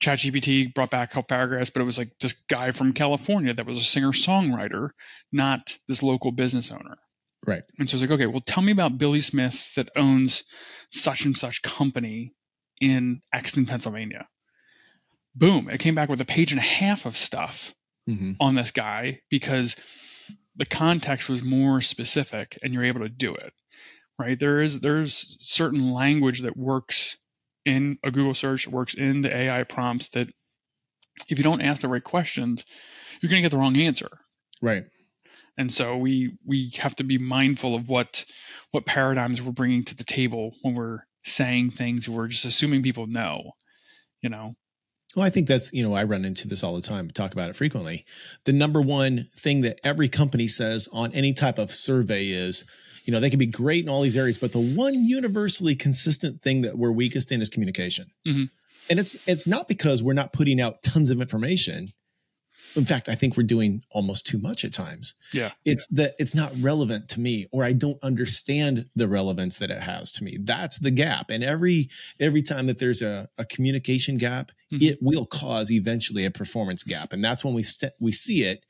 [0.02, 3.66] ChatGPT brought back a couple paragraphs, but it was like this guy from California that
[3.66, 4.90] was a singer songwriter,
[5.30, 6.96] not this local business owner.
[7.46, 7.62] Right.
[7.78, 10.44] And so it's like, okay, well, tell me about Billy Smith that owns
[10.90, 12.34] such and such company
[12.80, 14.26] in Exton, Pennsylvania.
[15.34, 15.68] Boom.
[15.70, 17.74] It came back with a page and a half of stuff
[18.08, 18.32] mm-hmm.
[18.40, 19.76] on this guy because
[20.56, 23.52] the context was more specific and you're able to do it.
[24.18, 24.38] Right.
[24.38, 27.16] There is there's certain language that works
[27.64, 30.28] in a Google search, works in the AI prompts that
[31.28, 32.64] if you don't ask the right questions,
[33.20, 34.10] you're going to get the wrong answer.
[34.60, 34.84] Right.
[35.56, 38.24] And so we we have to be mindful of what
[38.70, 43.06] what paradigms we're bringing to the table when we're saying things we're just assuming people
[43.06, 43.52] know,
[44.20, 44.54] you know.
[45.16, 47.50] Well, I think that's, you know, I run into this all the time, talk about
[47.50, 48.04] it frequently.
[48.44, 52.64] The number one thing that every company says on any type of survey is,
[53.04, 56.40] you know, they can be great in all these areas, but the one universally consistent
[56.40, 58.10] thing that we're weakest in is communication.
[58.26, 58.44] Mm-hmm.
[58.90, 61.88] And it's it's not because we're not putting out tons of information
[62.76, 65.14] in fact, I think we're doing almost too much at times.
[65.32, 65.50] Yeah.
[65.64, 69.80] It's that it's not relevant to me or I don't understand the relevance that it
[69.80, 70.38] has to me.
[70.40, 71.30] That's the gap.
[71.30, 71.88] And every
[72.20, 74.82] every time that there's a, a communication gap, mm-hmm.
[74.82, 77.12] it will cause eventually a performance gap.
[77.12, 78.64] And that's when we st- we see it.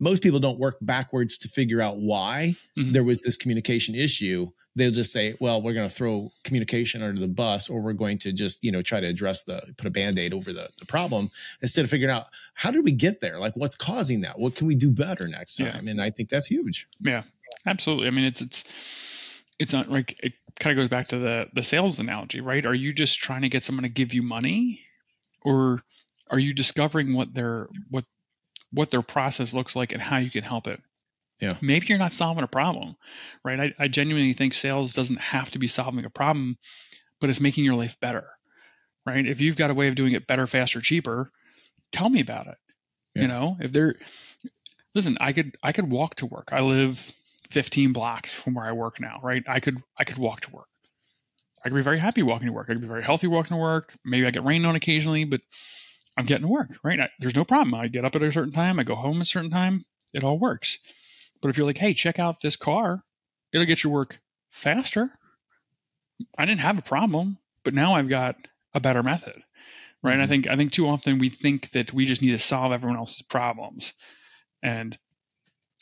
[0.00, 2.92] Most people don't work backwards to figure out why mm-hmm.
[2.92, 7.20] there was this communication issue they'll just say, well, we're going to throw communication under
[7.20, 9.90] the bus or we're going to just, you know, try to address the, put a
[9.90, 13.40] band-aid over the, the problem instead of figuring out how did we get there?
[13.40, 14.38] Like what's causing that?
[14.38, 15.84] What can we do better next time?
[15.84, 15.90] Yeah.
[15.90, 16.86] And I think that's huge.
[17.00, 17.24] Yeah,
[17.66, 18.06] absolutely.
[18.06, 21.64] I mean, it's, it's, it's not like it kind of goes back to the, the
[21.64, 22.64] sales analogy, right?
[22.64, 24.80] Are you just trying to get someone to give you money
[25.42, 25.82] or
[26.30, 28.04] are you discovering what their, what,
[28.72, 30.80] what their process looks like and how you can help it?
[31.40, 31.54] Yeah.
[31.60, 32.96] Maybe you're not solving a problem,
[33.44, 33.60] right?
[33.78, 36.58] I, I genuinely think sales doesn't have to be solving a problem,
[37.20, 38.26] but it's making your life better,
[39.06, 39.26] right?
[39.26, 41.30] If you've got a way of doing it better, faster, cheaper,
[41.92, 42.56] tell me about it.
[43.14, 43.22] Yeah.
[43.22, 43.94] You know, if there,
[44.94, 46.48] listen, I could I could walk to work.
[46.52, 46.98] I live
[47.50, 49.44] 15 blocks from where I work now, right?
[49.48, 50.68] I could I could walk to work.
[51.64, 52.66] I could be very happy walking to work.
[52.68, 53.94] I could be very healthy walking to work.
[54.04, 55.40] Maybe I get rained on occasionally, but
[56.16, 57.00] I'm getting to work, right?
[57.00, 57.74] I, there's no problem.
[57.74, 58.78] I get up at a certain time.
[58.78, 59.84] I go home at a certain time.
[60.12, 60.78] It all works.
[61.40, 63.02] But if you're like, hey, check out this car,
[63.52, 64.18] it'll get your work
[64.50, 65.10] faster.
[66.36, 68.36] I didn't have a problem, but now I've got
[68.74, 69.42] a better method.
[70.02, 70.14] Right.
[70.14, 70.22] Mm-hmm.
[70.22, 72.98] I think I think too often we think that we just need to solve everyone
[72.98, 73.94] else's problems.
[74.62, 74.96] And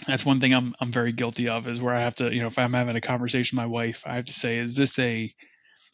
[0.06, 2.46] that's one thing I'm I'm very guilty of is where I have to, you know,
[2.46, 5.34] if I'm having a conversation with my wife, I have to say, is this a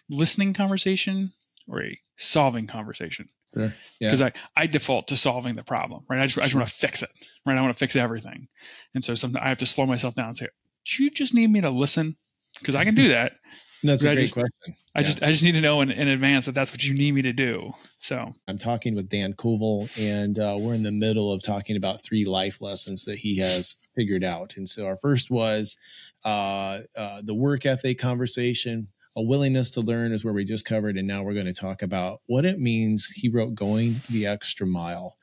[0.08, 1.32] listening conversation
[1.68, 3.26] or a solving conversation?
[3.52, 4.10] Because sure.
[4.18, 4.30] yeah.
[4.56, 6.20] I, I default to solving the problem, right?
[6.20, 6.38] I just.
[6.38, 7.10] I just want to fix it,
[7.44, 7.56] right?
[7.56, 8.48] I want to fix everything.
[8.94, 10.48] And so sometimes I have to slow myself down and say,
[10.86, 12.16] do you just need me to listen?
[12.58, 13.32] Because I can do that.
[13.82, 14.76] that's a I great just, question.
[14.94, 15.06] I yeah.
[15.06, 17.22] just I just need to know in, in advance that that's what you need me
[17.22, 17.72] to do.
[17.98, 22.04] So I'm talking with Dan Koval, and uh, we're in the middle of talking about
[22.04, 24.56] three life lessons that he has figured out.
[24.56, 25.76] And so our first was
[26.24, 30.96] uh, uh, the work ethic conversation a willingness to learn is where we just covered.
[30.96, 33.10] And now we're going to talk about what it means.
[33.10, 35.16] He wrote going the extra mile.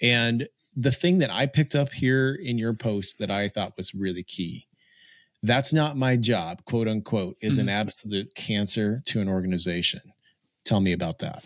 [0.00, 3.94] And the thing that I picked up here in your post that I thought was
[3.94, 4.66] really key
[5.42, 7.68] that's not my job, quote unquote, is mm-hmm.
[7.68, 10.00] an absolute cancer to an organization.
[10.64, 11.44] Tell me about that.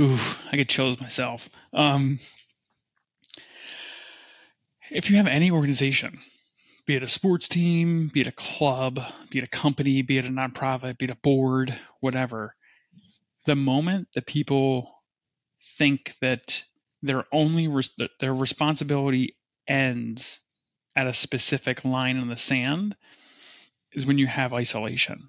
[0.00, 0.16] Ooh,
[0.50, 1.50] I get chills myself.
[1.72, 2.18] Um,
[4.90, 6.18] if you have any organization,
[6.90, 8.98] be it a sports team, be it a club,
[9.30, 12.56] be it a company, be it a nonprofit, be it a board, whatever,
[13.46, 14.90] the moment that people
[15.78, 16.64] think that
[17.00, 19.36] their only res- their responsibility
[19.68, 20.40] ends
[20.96, 22.96] at a specific line in the sand
[23.92, 25.28] is when you have isolation.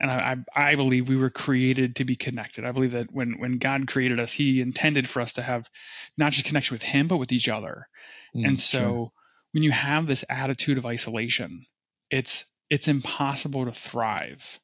[0.00, 2.64] And I, I, I believe we were created to be connected.
[2.64, 5.70] I believe that when, when God created us, He intended for us to have
[6.16, 7.86] not just connection with Him, but with each other.
[8.34, 9.12] Mm, and so sure.
[9.52, 11.64] When you have this attitude of isolation,
[12.10, 14.60] it's it's impossible to thrive,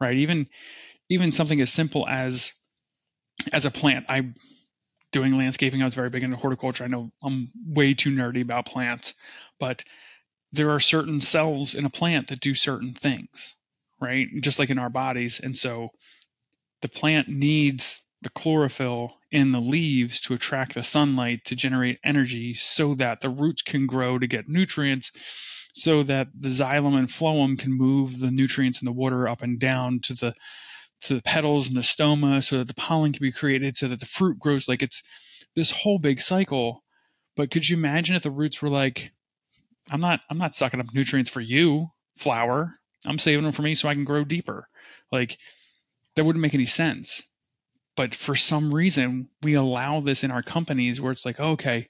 [0.00, 0.16] right?
[0.16, 0.46] Even
[1.08, 2.52] even something as simple as
[3.52, 4.06] as a plant.
[4.08, 4.32] I
[5.12, 5.80] doing landscaping.
[5.80, 6.84] I was very big into horticulture.
[6.84, 9.14] I know I'm way too nerdy about plants,
[9.58, 9.84] but
[10.52, 13.56] there are certain cells in a plant that do certain things,
[14.00, 14.26] right?
[14.40, 15.40] Just like in our bodies.
[15.40, 15.90] And so
[16.82, 22.54] the plant needs the chlorophyll in the leaves to attract the sunlight to generate energy
[22.54, 25.12] so that the roots can grow to get nutrients
[25.74, 29.60] so that the xylem and phloem can move the nutrients in the water up and
[29.60, 30.34] down to the
[31.00, 34.00] to the petals and the stoma so that the pollen can be created so that
[34.00, 35.02] the fruit grows like it's
[35.54, 36.82] this whole big cycle
[37.36, 39.12] but could you imagine if the roots were like
[39.90, 42.74] I'm not I'm not sucking up nutrients for you, flower.
[43.06, 44.68] I'm saving them for me so I can grow deeper.
[45.10, 45.38] Like
[46.14, 47.26] that wouldn't make any sense.
[47.98, 51.88] But for some reason, we allow this in our companies where it's like, okay,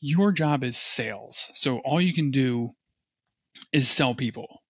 [0.00, 1.50] your job is sales.
[1.52, 2.74] So all you can do
[3.70, 4.62] is sell people.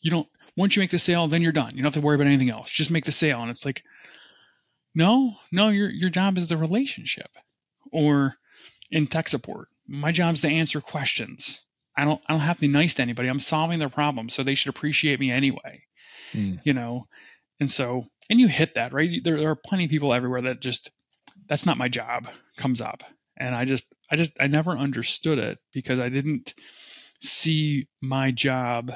[0.00, 1.76] You don't once you make the sale, then you're done.
[1.76, 2.72] You don't have to worry about anything else.
[2.72, 3.40] Just make the sale.
[3.40, 3.84] And it's like,
[4.96, 7.30] no, no, your your job is the relationship.
[7.92, 8.34] Or
[8.90, 11.62] in tech support, my job is to answer questions.
[11.96, 13.28] I don't I don't have to be nice to anybody.
[13.28, 15.84] I'm solving their problem, so they should appreciate me anyway.
[16.32, 16.58] Mm.
[16.64, 17.06] You know,
[17.60, 19.22] and so and you hit that right.
[19.22, 20.90] There, there are plenty of people everywhere that just
[21.46, 23.02] that's not my job comes up,
[23.36, 26.54] and I just I just I never understood it because I didn't
[27.20, 28.92] see my job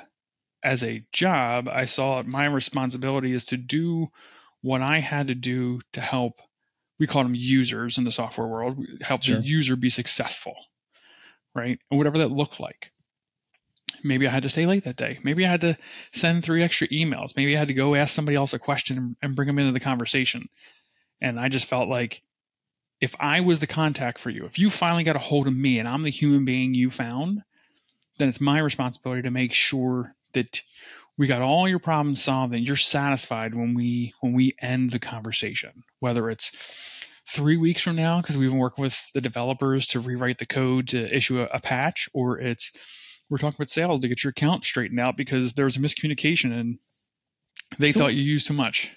[0.62, 1.68] as a job.
[1.68, 4.08] I saw it my responsibility is to do
[4.62, 6.40] what I had to do to help.
[6.98, 8.84] We call them users in the software world.
[9.00, 9.38] Help sure.
[9.38, 10.54] the user be successful
[11.54, 11.78] right?
[11.90, 12.90] And whatever that looked like.
[14.02, 15.18] Maybe I had to stay late that day.
[15.22, 15.76] Maybe I had to
[16.12, 17.36] send three extra emails.
[17.36, 19.80] Maybe I had to go ask somebody else a question and bring them into the
[19.80, 20.48] conversation.
[21.20, 22.22] And I just felt like
[23.00, 25.78] if I was the contact for you, if you finally got a hold of me
[25.78, 27.42] and I'm the human being you found,
[28.18, 30.62] then it's my responsibility to make sure that
[31.16, 34.98] we got all your problems solved and you're satisfied when we when we end the
[34.98, 36.52] conversation whether it's
[37.30, 40.88] three weeks from now because we've been working with the developers to rewrite the code
[40.88, 42.72] to issue a, a patch, or it's
[43.30, 46.52] we're talking about sales to get your account straightened out because there was a miscommunication
[46.52, 46.78] and
[47.78, 48.94] they so, thought you used too much.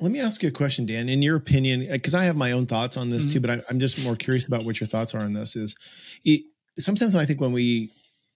[0.00, 1.08] Let me ask you a question, Dan.
[1.08, 3.32] In your opinion, because I have my own thoughts on this mm-hmm.
[3.32, 5.56] too, but I, am just more curious about what your thoughts are on this.
[5.56, 5.74] Is
[6.24, 6.42] it,
[6.78, 7.88] sometimes I think when we,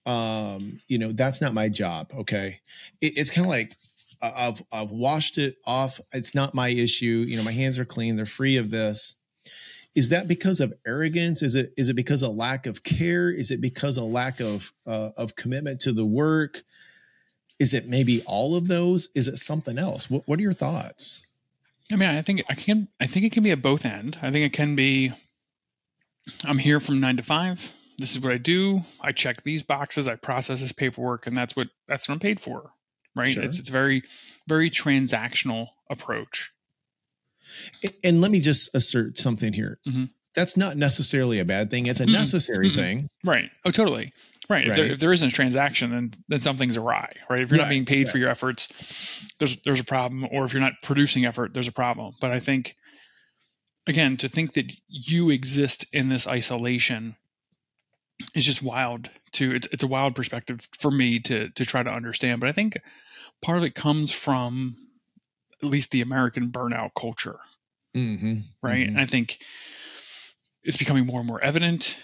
[0.05, 2.11] um, you know, that's not my job.
[2.17, 2.61] Okay,
[3.01, 3.75] it, it's kind of like
[4.21, 5.99] uh, I've I've washed it off.
[6.13, 7.25] It's not my issue.
[7.27, 8.15] You know, my hands are clean.
[8.15, 9.15] They're free of this.
[9.93, 11.43] Is that because of arrogance?
[11.43, 13.29] Is it is it because of lack of care?
[13.29, 16.61] Is it because of lack of uh, of commitment to the work?
[17.59, 19.09] Is it maybe all of those?
[19.15, 20.09] Is it something else?
[20.09, 21.23] What What are your thoughts?
[21.91, 22.87] I mean, I think I can.
[22.99, 24.17] I think it can be at both end.
[24.21, 25.11] I think it can be.
[26.45, 27.59] I'm here from nine to five.
[27.97, 28.81] This is what I do.
[29.01, 30.07] I check these boxes.
[30.07, 32.71] I process this paperwork, and that's what that's what I'm paid for.
[33.15, 33.27] Right?
[33.27, 33.43] Sure.
[33.43, 34.03] It's it's very
[34.47, 36.53] very transactional approach.
[38.03, 39.79] And let me just assert something here.
[39.87, 40.05] Mm-hmm.
[40.33, 41.87] That's not necessarily a bad thing.
[41.87, 42.13] It's a mm-hmm.
[42.13, 42.77] necessary mm-hmm.
[42.77, 43.07] thing.
[43.23, 43.49] Right.
[43.65, 44.07] Oh, totally.
[44.49, 44.67] Right.
[44.67, 44.67] right.
[44.67, 47.13] If, there, if, there isn't a transaction, then then something's awry.
[47.29, 47.41] Right.
[47.41, 47.65] If you're right.
[47.65, 48.11] not being paid right.
[48.11, 50.27] for your efforts, there's there's a problem.
[50.31, 52.15] Or if you're not producing effort, there's a problem.
[52.19, 52.75] But I think,
[53.87, 57.15] again, to think that you exist in this isolation
[58.35, 59.09] is just wild.
[59.33, 62.39] To it's it's a wild perspective for me to to try to understand.
[62.39, 62.77] But I think
[63.41, 64.75] part of it comes from
[65.61, 67.37] at least the American burnout culture.
[67.95, 68.39] Mm-hmm.
[68.61, 68.79] Right.
[68.79, 68.89] Mm-hmm.
[68.89, 69.39] And I think
[70.63, 72.01] it's becoming more and more evident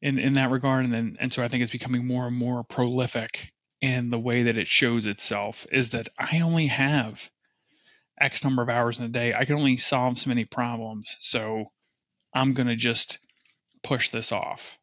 [0.00, 0.84] in, in that regard.
[0.84, 4.44] And then, and so I think it's becoming more and more prolific in the way
[4.44, 7.28] that it shows itself is that I only have
[8.20, 9.34] X number of hours in a day.
[9.34, 11.16] I can only solve so many problems.
[11.20, 11.64] So
[12.34, 13.18] I'm going to just
[13.82, 14.78] push this off.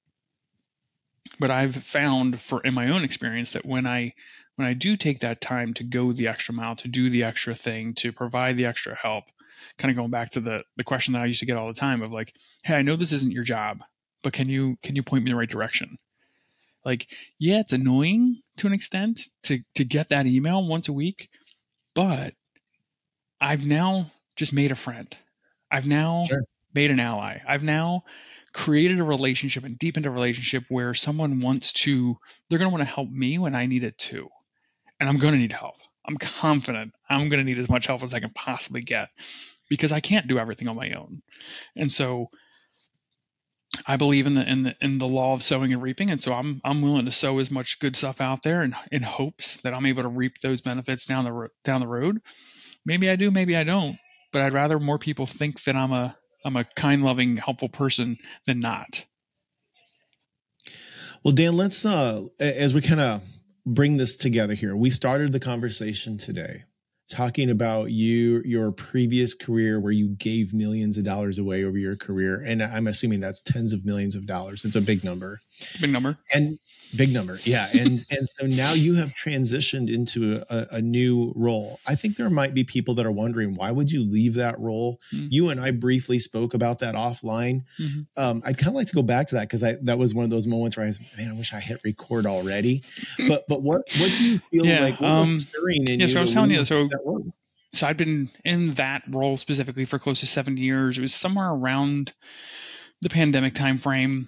[1.39, 4.13] But I've found for in my own experience that when I
[4.59, 7.55] when I do take that time to go the extra mile, to do the extra
[7.55, 9.23] thing, to provide the extra help,
[9.77, 11.73] kind of going back to the the question that I used to get all the
[11.73, 12.33] time of like,
[12.65, 13.79] hey, I know this isn't your job,
[14.21, 15.97] but can you can you point me in the right direction?
[16.83, 17.07] Like,
[17.39, 21.29] yeah, it's annoying to an extent to to get that email once a week,
[21.95, 22.33] but
[23.39, 25.07] I've now just made a friend.
[25.71, 26.43] I've now sure.
[26.73, 27.39] made an ally.
[27.47, 28.03] I've now
[28.51, 32.17] created a relationship and deepened a relationship where someone wants to,
[32.49, 34.29] they're going to want to help me when I need it too.
[34.99, 35.75] And I'm going to need help.
[36.05, 39.09] I'm confident I'm going to need as much help as I can possibly get
[39.69, 41.21] because I can't do everything on my own.
[41.75, 42.29] And so
[43.85, 46.33] I believe in the in the in the law of sowing and reaping, and so
[46.33, 49.75] I'm I'm willing to sow as much good stuff out there, in, in hopes that
[49.75, 52.19] I'm able to reap those benefits down the ro- down the road.
[52.85, 53.97] Maybe I do, maybe I don't,
[54.31, 58.17] but I'd rather more people think that I'm a I'm a kind, loving, helpful person
[58.47, 59.05] than not.
[61.23, 63.21] Well, Dan, let's uh as we kind of
[63.73, 64.75] bring this together here.
[64.75, 66.63] We started the conversation today
[67.09, 71.95] talking about you your previous career where you gave millions of dollars away over your
[71.95, 72.41] career.
[72.45, 74.63] And i'm assuming that's tens of millions of dollars.
[74.63, 75.39] It's a big number.
[75.81, 76.19] Big number.
[76.33, 76.57] And
[76.95, 77.37] big number.
[77.43, 77.67] Yeah.
[77.73, 81.79] And and so now you have transitioned into a, a, new role.
[81.85, 84.99] I think there might be people that are wondering why would you leave that role?
[85.13, 85.27] Mm-hmm.
[85.29, 87.63] you and i briefly spoke about that offline.
[87.79, 88.21] Mm-hmm.
[88.21, 90.23] um, i'd kind of like to go back to that because i that was one
[90.23, 92.83] of those moments where i was man i wish i hit record already.
[93.27, 96.21] But but what what do you feel yeah, like um, stirring in yeah so i
[96.21, 96.89] was telling you so
[97.73, 100.97] so i'd been in that role specifically for close to seven years.
[100.97, 102.13] It was somewhere around
[103.01, 104.27] the pandemic time frame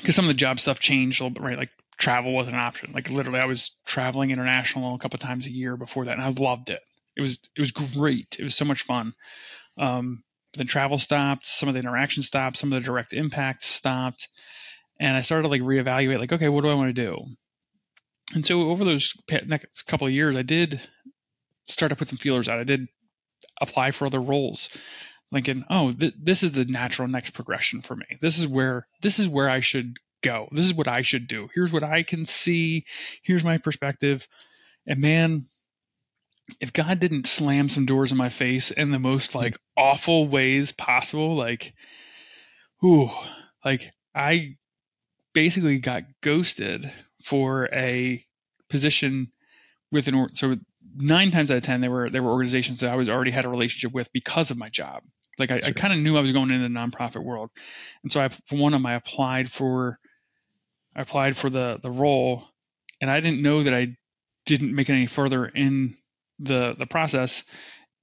[0.00, 1.58] because some of the job stuff changed a little bit, right?
[1.58, 2.92] Like travel was an option.
[2.92, 6.28] Like literally, I was traveling international a couple times a year before that, and I
[6.30, 6.80] loved it.
[7.16, 8.36] It was it was great.
[8.38, 9.14] It was so much fun.
[9.76, 10.22] Um,
[10.54, 11.46] then travel stopped.
[11.46, 12.56] Some of the interaction stopped.
[12.56, 14.28] Some of the direct impact stopped,
[14.98, 16.18] and I started to like reevaluate.
[16.18, 17.24] Like, okay, what do I want to do?
[18.34, 19.14] And so over those
[19.46, 20.80] next couple of years, I did
[21.66, 22.60] start to put some feelers out.
[22.60, 22.88] I did
[23.60, 24.68] apply for other roles
[25.30, 28.06] thinking, oh, th- this is the natural next progression for me.
[28.20, 30.48] This is where this is where I should go.
[30.52, 31.48] This is what I should do.
[31.54, 32.84] Here's what I can see.
[33.22, 34.26] Here's my perspective.
[34.86, 35.42] And man,
[36.60, 40.72] if God didn't slam some doors in my face in the most like awful ways
[40.72, 41.74] possible, like,
[42.84, 43.10] ooh,
[43.64, 44.56] like I
[45.34, 46.90] basically got ghosted
[47.22, 48.24] for a
[48.70, 49.30] position
[49.92, 50.56] with an so
[50.96, 53.44] nine times out of ten there were there were organizations that I was already had
[53.44, 55.02] a relationship with because of my job.
[55.38, 55.70] Like I, sure.
[55.70, 57.50] I kind of knew I was going into the nonprofit world,
[58.02, 59.98] and so I, for one of them, I applied for,
[60.94, 62.44] I applied for the the role,
[63.00, 63.96] and I didn't know that I
[64.46, 65.94] didn't make it any further in
[66.38, 67.44] the the process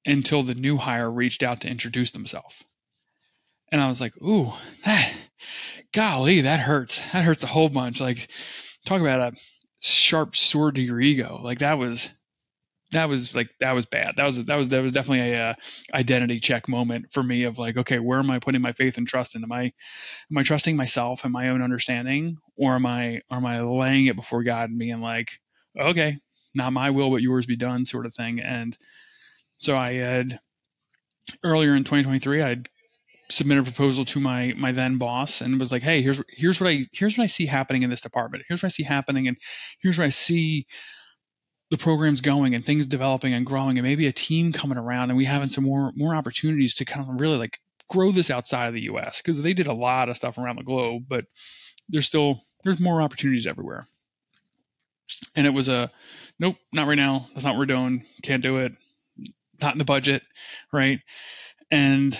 [0.06, 2.64] until the new hire reached out to introduce themselves,
[3.72, 4.52] and I was like, ooh,
[4.84, 5.14] that,
[5.94, 7.12] golly, that hurts.
[7.12, 8.00] That hurts a whole bunch.
[8.00, 8.30] Like,
[8.86, 9.38] talk about a
[9.82, 11.42] sharp sword to your ego.
[11.44, 12.14] Like that was
[12.96, 14.16] that was like that was bad.
[14.18, 15.54] That was that was that was definitely a uh,
[15.94, 19.08] identity check moment for me of like, okay, where am I putting my faith and
[19.08, 19.44] trust in?
[19.44, 19.64] Am I
[20.32, 24.16] am I trusting myself and my own understanding, or am I am I laying it
[24.16, 25.40] before God and being like,
[25.78, 26.18] okay,
[26.56, 28.40] not my will but yours be done, sort of thing.
[28.40, 28.76] And
[29.58, 30.40] so I had
[31.44, 32.70] earlier in 2023, I'd
[33.30, 36.70] submitted a proposal to my my then boss and was like, hey, here's here's what
[36.70, 38.44] I here's what I see happening in this department.
[38.48, 39.38] Here's what I see happening, and
[39.82, 40.68] here's what I see
[41.76, 45.18] the program's going and things developing and growing and maybe a team coming around and
[45.18, 47.60] we having some more more opportunities to kind of really like
[47.90, 50.64] grow this outside of the US because they did a lot of stuff around the
[50.64, 51.26] globe but
[51.90, 53.86] there's still there's more opportunities everywhere.
[55.36, 55.92] And it was a
[56.40, 57.26] nope not right now.
[57.34, 58.04] That's not what we're doing.
[58.24, 58.72] Can't do it.
[59.62, 60.24] Not in the budget
[60.72, 61.02] right?
[61.72, 62.18] And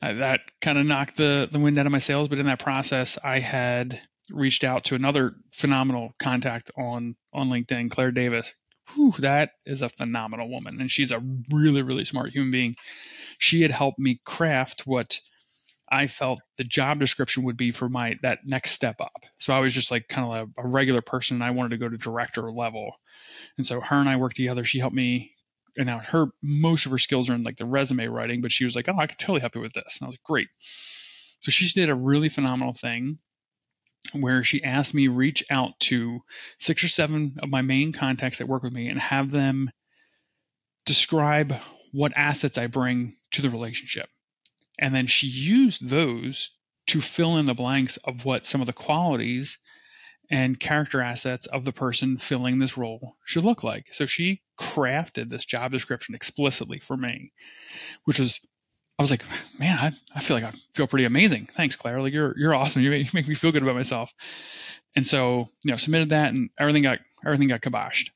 [0.00, 3.18] that kind of knocked the the wind out of my sails but in that process
[3.22, 4.00] I had
[4.32, 8.54] reached out to another phenomenal contact on on LinkedIn, Claire Davis.
[8.94, 12.76] Whew, that is a phenomenal woman, and she's a really really smart human being.
[13.38, 15.18] She had helped me craft what
[15.90, 19.24] I felt the job description would be for my that next step up.
[19.38, 21.88] So I was just like kind of a, regular person, and I wanted to go
[21.88, 22.96] to director level.
[23.56, 24.64] And so her and I worked together.
[24.64, 25.34] She helped me
[25.76, 28.64] and now her most of her skills are in like the resume writing, but she
[28.64, 30.48] was like, "Oh, I could totally help you with this," and I was like, "Great."
[31.40, 33.18] So she did a really phenomenal thing
[34.12, 36.22] where she asked me reach out to
[36.58, 39.70] six or seven of my main contacts that work with me and have them
[40.84, 41.54] describe
[41.92, 44.08] what assets I bring to the relationship.
[44.78, 46.50] And then she used those
[46.88, 49.58] to fill in the blanks of what some of the qualities
[50.30, 53.92] and character assets of the person filling this role should look like.
[53.92, 57.32] So she crafted this job description explicitly for me,
[58.04, 58.40] which was
[58.98, 59.24] I was like,
[59.58, 61.46] man, I, I feel like I feel pretty amazing.
[61.46, 62.00] Thanks, Claire.
[62.00, 62.82] Like you're you're awesome.
[62.82, 64.12] You make, you make me feel good about myself.
[64.94, 68.10] And so, you know, submitted that and everything got everything got kiboshed.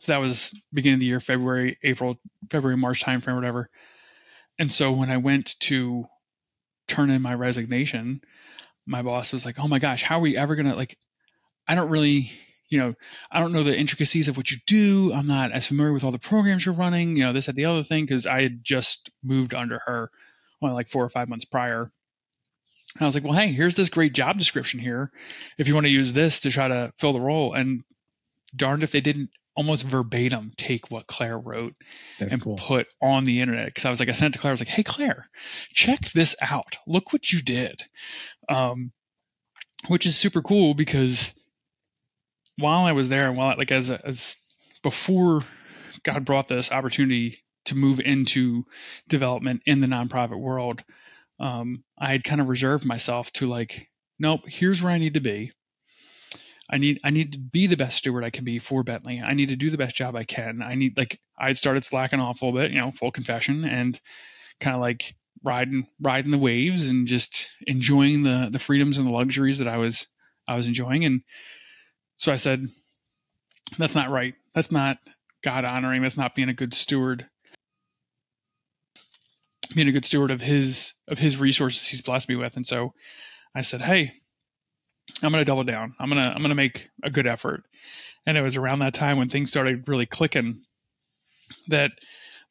[0.00, 2.18] So that was beginning of the year, February, April,
[2.50, 3.70] February, March timeframe, whatever.
[4.58, 6.04] And so when I went to
[6.88, 8.20] turn in my resignation,
[8.86, 10.98] my boss was like, "Oh my gosh, how are we ever gonna like?"
[11.66, 12.30] I don't really,
[12.68, 12.94] you know,
[13.30, 15.12] I don't know the intricacies of what you do.
[15.14, 17.16] I'm not as familiar with all the programs you're running.
[17.16, 20.10] You know, this and the other thing because I had just moved under her,
[20.62, 21.90] only like four or five months prior.
[22.96, 25.10] And I was like, "Well, hey, here's this great job description here.
[25.58, 27.82] If you want to use this to try to fill the role." And
[28.56, 31.74] darned if they didn't almost verbatim take what Claire wrote
[32.18, 32.56] That's and cool.
[32.56, 33.66] put on the internet.
[33.66, 35.28] Because I was like, I sent to Claire, I was like, hey, Claire,
[35.72, 36.76] check this out.
[36.86, 37.80] Look what you did.
[38.48, 38.92] Um,
[39.86, 41.34] which is super cool because
[42.56, 44.38] while I was there, and while like as as
[44.82, 45.42] before
[46.02, 48.64] God brought this opportunity to move into
[49.08, 50.84] development in the nonprofit world,
[51.40, 53.88] um, I had kind of reserved myself to like,
[54.18, 55.52] nope, here's where I need to be.
[56.68, 59.22] I need I need to be the best steward I can be for Bentley.
[59.22, 60.62] I need to do the best job I can.
[60.62, 63.98] I need like I'd started slacking off a little bit, you know, full confession, and
[64.60, 69.12] kind of like riding riding the waves and just enjoying the the freedoms and the
[69.12, 70.06] luxuries that I was
[70.48, 71.04] I was enjoying.
[71.04, 71.22] And
[72.16, 72.66] so I said,
[73.78, 74.34] that's not right.
[74.54, 74.98] That's not
[75.42, 76.02] God honoring.
[76.02, 77.26] That's not being a good steward.
[79.74, 82.56] Being a good steward of his of his resources he's blessed me with.
[82.56, 82.94] And so
[83.54, 84.10] I said, hey,
[85.22, 85.94] I'm going to double down.
[85.98, 87.64] I'm going to I'm going to make a good effort.
[88.26, 90.54] And it was around that time when things started really clicking
[91.68, 91.92] that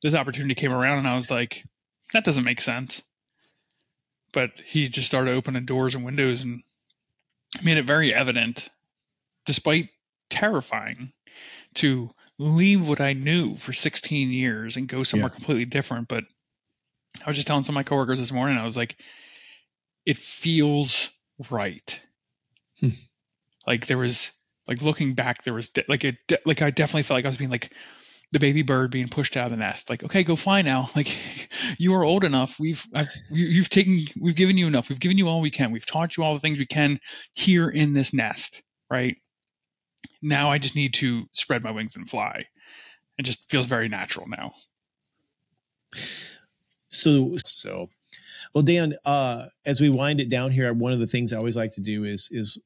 [0.02, 1.64] this opportunity came around and I was like,
[2.14, 3.04] that doesn't make sense.
[4.34, 6.62] But he just started opening doors and windows and
[7.64, 8.70] made it very evident,
[9.46, 9.90] despite
[10.30, 11.10] terrifying,
[11.76, 15.36] to leave what I knew for 16 years and go somewhere yeah.
[15.36, 16.08] completely different.
[16.08, 16.24] But
[17.26, 18.96] I was just telling some of my coworkers this morning, I was like,
[20.06, 21.10] it feels
[21.50, 22.02] right.
[22.80, 22.90] Hmm.
[23.68, 24.32] like there was
[24.68, 27.30] like looking back, there was de- like it de- like I definitely felt like I
[27.30, 27.72] was being like
[28.32, 29.90] the baby bird being pushed out of the nest.
[29.90, 30.90] Like okay, go fly now.
[30.96, 31.16] Like
[31.78, 32.60] you are old enough.
[32.60, 34.90] We've I've, you've taken we've given you enough.
[34.90, 35.72] We've given you all we can.
[35.72, 37.00] We've taught you all the things we can
[37.34, 38.64] here in this nest.
[38.90, 39.18] Right
[40.24, 42.46] now, I just need to spread my wings and fly.
[43.18, 44.54] It just feels very natural now.
[46.90, 47.90] So so
[48.54, 51.56] well, Dan, uh, as we wind it down here, one of the things I always
[51.56, 52.60] like to do is is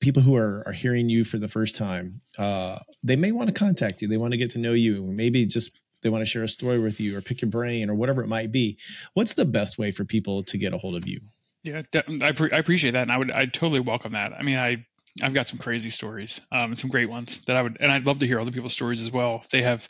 [0.00, 3.54] people who are, are hearing you for the first time, uh, they may want to
[3.54, 4.08] contact you.
[4.08, 5.02] They want to get to know you.
[5.02, 7.94] Maybe just they want to share a story with you or pick your brain or
[7.94, 8.78] whatever it might be.
[9.14, 11.20] What's the best way for people to get a hold of you?
[11.62, 11.82] Yeah,
[12.22, 14.32] I, pre- I appreciate that, and I would I totally welcome that.
[14.32, 14.86] I mean, I
[15.22, 18.06] I've got some crazy stories, um, and some great ones that I would, and I'd
[18.06, 19.40] love to hear other people's stories as well.
[19.42, 19.88] If they have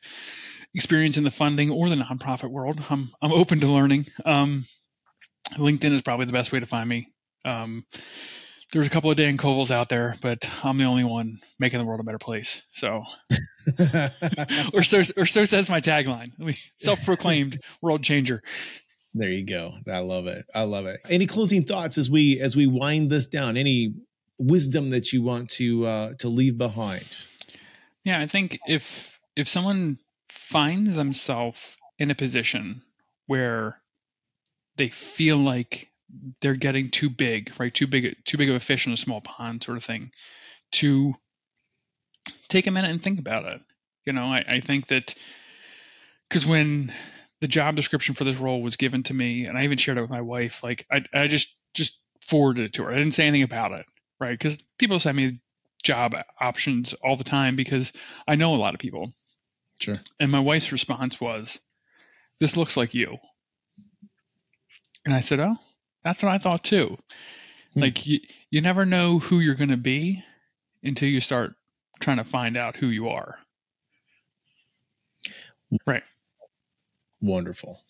[0.74, 4.06] experience in the funding or the nonprofit world, I'm I'm open to learning.
[4.24, 4.62] Um,
[5.54, 7.08] LinkedIn is probably the best way to find me.
[7.44, 7.84] Um,
[8.72, 11.84] there's a couple of Dan Kovals out there, but I'm the only one making the
[11.84, 12.62] world a better place.
[12.70, 13.04] So,
[14.74, 16.32] or so, or so says my tagline:
[16.78, 18.42] self-proclaimed world changer.
[19.14, 19.72] There you go.
[19.90, 20.44] I love it.
[20.54, 21.00] I love it.
[21.08, 23.56] Any closing thoughts as we as we wind this down?
[23.56, 23.94] Any
[24.38, 27.06] wisdom that you want to uh, to leave behind?
[28.04, 32.82] Yeah, I think if if someone finds themselves in a position
[33.26, 33.80] where
[34.76, 35.90] they feel like
[36.40, 37.72] they're getting too big, right?
[37.72, 40.12] Too big, too big of a fish in a small pond, sort of thing.
[40.72, 41.14] To
[42.48, 43.60] take a minute and think about it.
[44.04, 45.14] You know, I, I think that
[46.28, 46.92] because when
[47.40, 50.02] the job description for this role was given to me, and I even shared it
[50.02, 52.90] with my wife, like I, I just just forwarded it to her.
[52.90, 53.86] I didn't say anything about it,
[54.20, 54.32] right?
[54.32, 55.40] Because people send me
[55.82, 57.92] job options all the time because
[58.26, 59.12] I know a lot of people.
[59.78, 60.00] Sure.
[60.18, 61.60] And my wife's response was,
[62.40, 63.18] "This looks like you."
[65.06, 65.56] And I said, Oh,
[66.02, 66.98] that's what I thought too.
[67.74, 67.80] Hmm.
[67.80, 68.18] Like you,
[68.50, 70.22] you never know who you're going to be
[70.82, 71.54] until you start
[72.00, 73.38] trying to find out who you are.
[75.86, 76.02] Right.
[77.20, 77.80] Wonderful.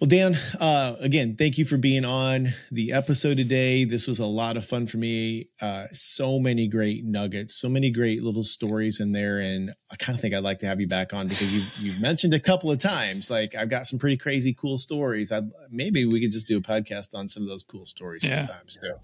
[0.00, 3.84] Well, Dan, uh, again, thank you for being on the episode today.
[3.84, 5.48] This was a lot of fun for me.
[5.60, 10.16] Uh, so many great nuggets, so many great little stories in there, and I kind
[10.16, 12.70] of think I'd like to have you back on because you you mentioned a couple
[12.70, 15.32] of times like I've got some pretty crazy cool stories.
[15.32, 18.42] I maybe we could just do a podcast on some of those cool stories yeah.
[18.42, 18.94] sometimes too.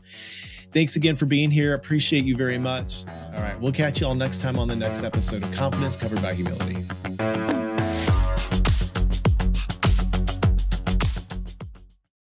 [0.70, 1.74] Thanks again for being here.
[1.74, 3.04] Appreciate you very much.
[3.34, 6.22] All right, we'll catch you all next time on the next episode of Confidence Covered
[6.22, 7.63] by Humility.